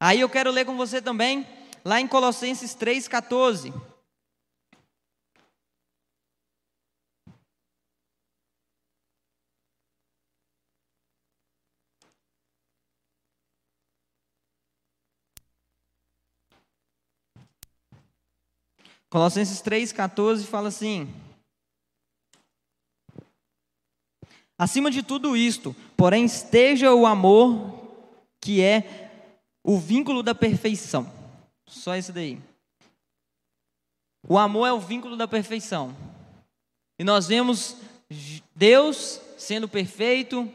[0.00, 1.46] Aí eu quero ler com você também,
[1.84, 3.72] lá em Colossenses 3,14.
[19.08, 21.08] Colossenses 3,14 fala assim:
[24.60, 27.80] Acima de tudo isto, porém, esteja o amor,
[28.38, 29.10] que é
[29.64, 31.10] o vínculo da perfeição.
[31.66, 32.38] Só isso daí.
[34.28, 35.96] O amor é o vínculo da perfeição.
[36.98, 37.74] E nós vemos
[38.54, 40.46] Deus sendo perfeito,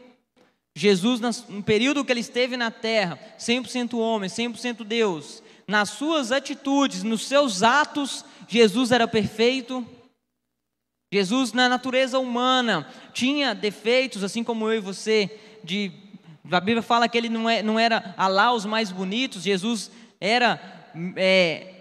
[0.72, 7.02] Jesus, no período que ele esteve na terra, 100% homem, 100% Deus, nas suas atitudes,
[7.02, 9.84] nos seus atos, Jesus era perfeito.
[11.16, 15.30] Jesus, na natureza humana, tinha defeitos, assim como eu e você.
[15.64, 15.90] De,
[16.52, 19.90] a Bíblia fala que ele não, é, não era alá os mais bonitos, Jesus
[20.20, 20.60] era.
[21.16, 21.72] É,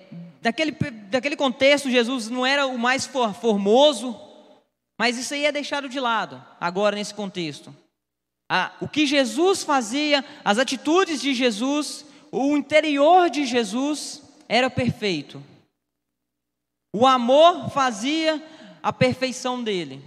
[0.42, 3.06] daquele, daquele contexto, Jesus não era o mais
[3.42, 4.18] formoso,
[4.98, 7.76] mas isso aí é deixado de lado, agora nesse contexto.
[8.80, 15.44] o que Jesus fazia, as atitudes de Jesus, o interior de Jesus era perfeito.
[16.96, 18.42] O amor fazia
[18.86, 20.00] a perfeição dele.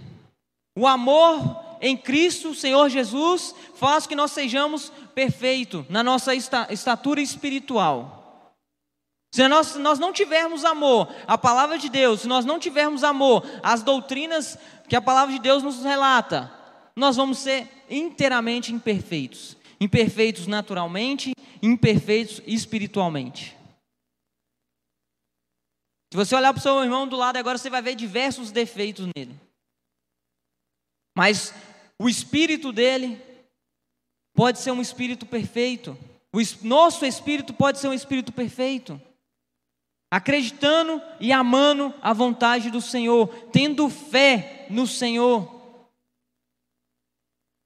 [0.73, 8.53] O amor em Cristo, Senhor Jesus, faz que nós sejamos perfeitos na nossa estatura espiritual.
[9.35, 13.43] Se nós, nós não tivermos amor à palavra de Deus, se nós não tivermos amor
[13.61, 14.57] às doutrinas
[14.87, 16.49] que a palavra de Deus nos relata,
[16.95, 19.57] nós vamos ser inteiramente imperfeitos.
[19.77, 23.58] Imperfeitos naturalmente, imperfeitos espiritualmente.
[26.11, 29.07] Se você olhar para o seu irmão do lado agora, você vai ver diversos defeitos
[29.15, 29.39] nele.
[31.15, 31.53] Mas
[31.99, 33.21] o espírito dele
[34.33, 35.97] pode ser um espírito perfeito.
[36.33, 38.99] O nosso espírito pode ser um espírito perfeito
[40.11, 45.59] acreditando e amando a vontade do Senhor, tendo fé no Senhor.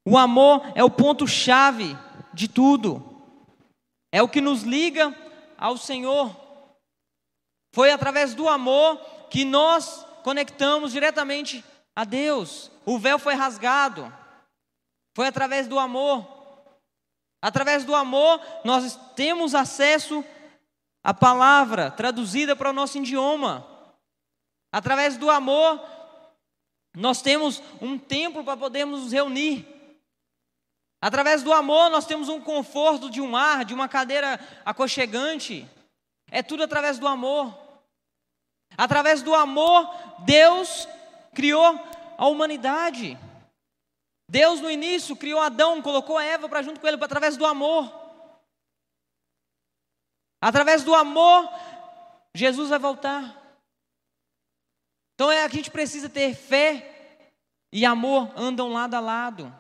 [0.05, 1.97] O amor é o ponto-chave
[2.33, 3.01] de tudo,
[4.11, 5.15] é o que nos liga
[5.57, 6.42] ao Senhor.
[7.74, 8.97] Foi através do amor
[9.32, 11.65] que nós conectamos diretamente
[11.95, 12.71] a Deus.
[12.86, 14.13] O véu foi rasgado,
[15.15, 16.32] foi através do amor.
[17.41, 20.24] Através do amor, nós temos acesso
[21.03, 23.67] a palavra traduzida para o nosso idioma.
[24.71, 25.84] Através do amor,
[26.95, 29.67] nós temos um templo para podermos nos reunir.
[31.01, 35.67] Através do amor, nós temos um conforto de um ar, de uma cadeira aconchegante.
[36.32, 37.62] É tudo através do amor.
[38.78, 40.88] Através do amor, Deus
[41.34, 41.80] criou
[42.17, 43.17] a humanidade.
[44.30, 47.91] Deus, no início, criou Adão, colocou Eva para junto com ele, através do amor.
[50.41, 51.49] Através do amor,
[52.36, 53.41] Jesus vai voltar.
[55.15, 57.30] Então é a gente precisa ter fé
[57.71, 59.53] e amor andam lado a lado.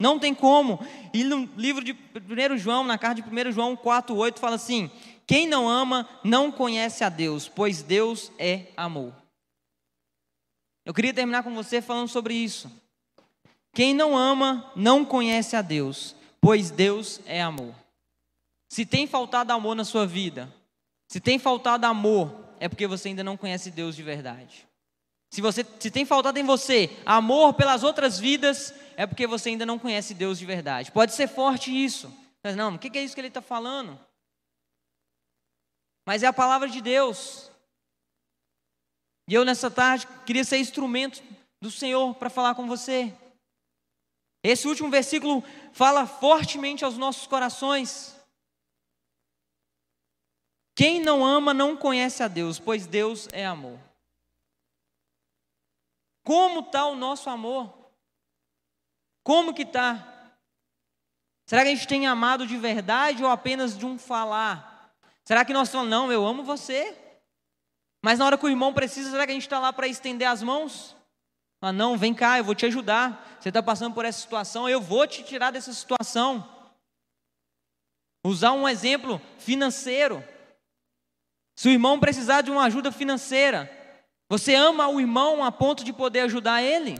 [0.00, 0.78] Não tem como.
[1.12, 4.90] E no livro de 1 João, na carta de 1 João 4,8, fala assim:
[5.26, 9.12] Quem não ama não conhece a Deus, pois Deus é amor.
[10.84, 12.70] Eu queria terminar com você falando sobre isso.
[13.74, 17.74] Quem não ama não conhece a Deus, pois Deus é amor.
[18.68, 20.52] Se tem faltado amor na sua vida,
[21.08, 24.66] se tem faltado amor, é porque você ainda não conhece Deus de verdade.
[25.30, 29.66] Se, você, se tem faltado em você amor pelas outras vidas, é porque você ainda
[29.66, 30.92] não conhece Deus de verdade.
[30.92, 32.12] Pode ser forte isso.
[32.42, 33.98] Mas não, o que é isso que ele está falando?
[36.06, 37.50] Mas é a palavra de Deus.
[39.28, 41.20] E eu nessa tarde queria ser instrumento
[41.60, 43.12] do Senhor para falar com você.
[44.42, 45.42] Esse último versículo
[45.72, 48.14] fala fortemente aos nossos corações.
[50.76, 53.80] Quem não ama não conhece a Deus, pois Deus é amor.
[56.22, 57.74] Como está o nosso amor?
[59.24, 60.30] Como que está?
[61.48, 64.75] Será que a gente tem amado de verdade ou apenas de um falar?
[65.26, 66.96] Será que nós falamos, não, eu amo você?
[68.02, 70.28] Mas na hora que o irmão precisa, será que a gente está lá para estender
[70.28, 70.96] as mãos?
[71.60, 73.36] Ah, não, vem cá, eu vou te ajudar.
[73.40, 76.48] Você está passando por essa situação, eu vou te tirar dessa situação.
[78.24, 80.22] Usar um exemplo financeiro.
[81.56, 83.68] Se o irmão precisar de uma ajuda financeira,
[84.28, 86.96] você ama o irmão a ponto de poder ajudar ele?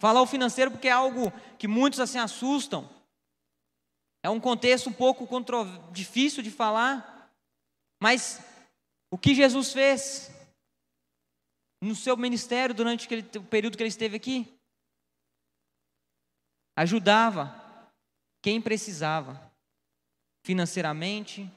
[0.00, 2.88] Falar o financeiro porque é algo que muitos assim assustam.
[4.22, 5.28] É um contexto um pouco
[5.90, 7.17] difícil de falar.
[8.00, 8.40] Mas
[9.10, 10.30] o que Jesus fez
[11.80, 14.58] no seu ministério durante aquele, o período que ele esteve aqui?
[16.76, 17.92] Ajudava
[18.42, 19.52] quem precisava,
[20.44, 21.50] financeiramente,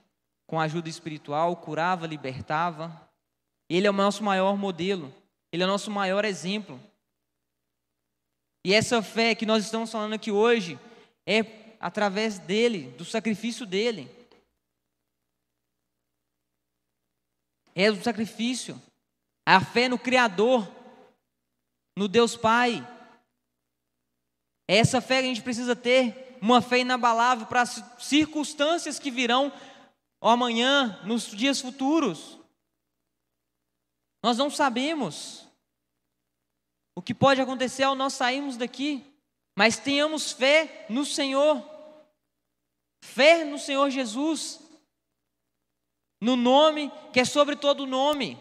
[0.48, 3.10] com ajuda espiritual, curava, libertava.
[3.70, 5.14] Ele é o nosso maior modelo,
[5.52, 6.80] ele é o nosso maior exemplo.
[8.66, 10.80] E essa fé que nós estamos falando aqui hoje
[11.26, 14.21] é através dele, do sacrifício dele.
[17.76, 18.82] É o sacrifício,
[19.46, 20.70] a fé no Criador,
[21.98, 22.86] no Deus Pai.
[24.70, 29.12] É essa fé que a gente precisa ter, uma fé inabalável para as circunstâncias que
[29.12, 29.52] virão
[30.22, 32.38] amanhã, nos dias futuros.
[34.24, 35.48] Nós não sabemos
[36.96, 39.04] o que pode acontecer ao nós sairmos daqui,
[39.58, 41.64] mas tenhamos fé no Senhor,
[43.04, 44.60] fé no Senhor Jesus,
[46.22, 48.38] no nome que é sobre todo nome,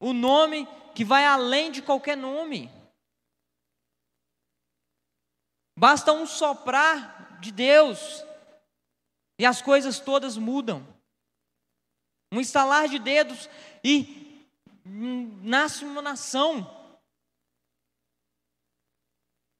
[0.00, 2.68] o nome que vai além de qualquer nome.
[5.78, 8.24] Basta um soprar de Deus
[9.38, 10.86] e as coisas todas mudam.
[12.32, 13.48] Um estalar de dedos
[13.82, 14.46] e
[14.84, 16.78] nasce uma nação.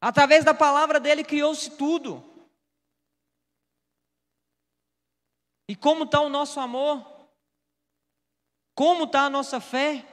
[0.00, 2.29] Através da palavra dele criou-se tudo.
[5.70, 7.06] E como está o nosso amor?
[8.74, 10.04] Como está a nossa fé?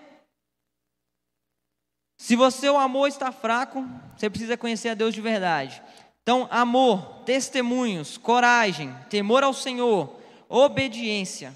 [2.15, 3.83] Se você o amor está fraco,
[4.15, 5.81] você precisa conhecer a Deus de verdade.
[6.21, 11.55] Então, amor, testemunhos, coragem, temor ao Senhor, obediência,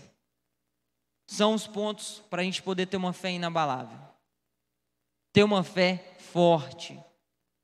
[1.27, 3.99] são os pontos para a gente poder ter uma fé inabalável.
[5.31, 6.99] Ter uma fé forte,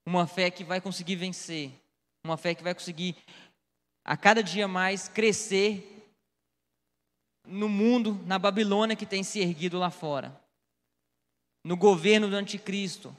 [0.06, 1.72] uma fé que vai conseguir vencer,
[2.24, 3.16] uma fé que vai conseguir
[4.06, 5.96] a cada dia mais crescer
[7.48, 10.40] no mundo, na Babilônia que tem se erguido lá fora
[11.68, 13.14] no governo do anticristo,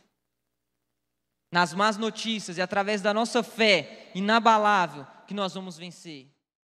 [1.53, 6.27] nas más notícias e através da nossa fé inabalável que nós vamos vencer.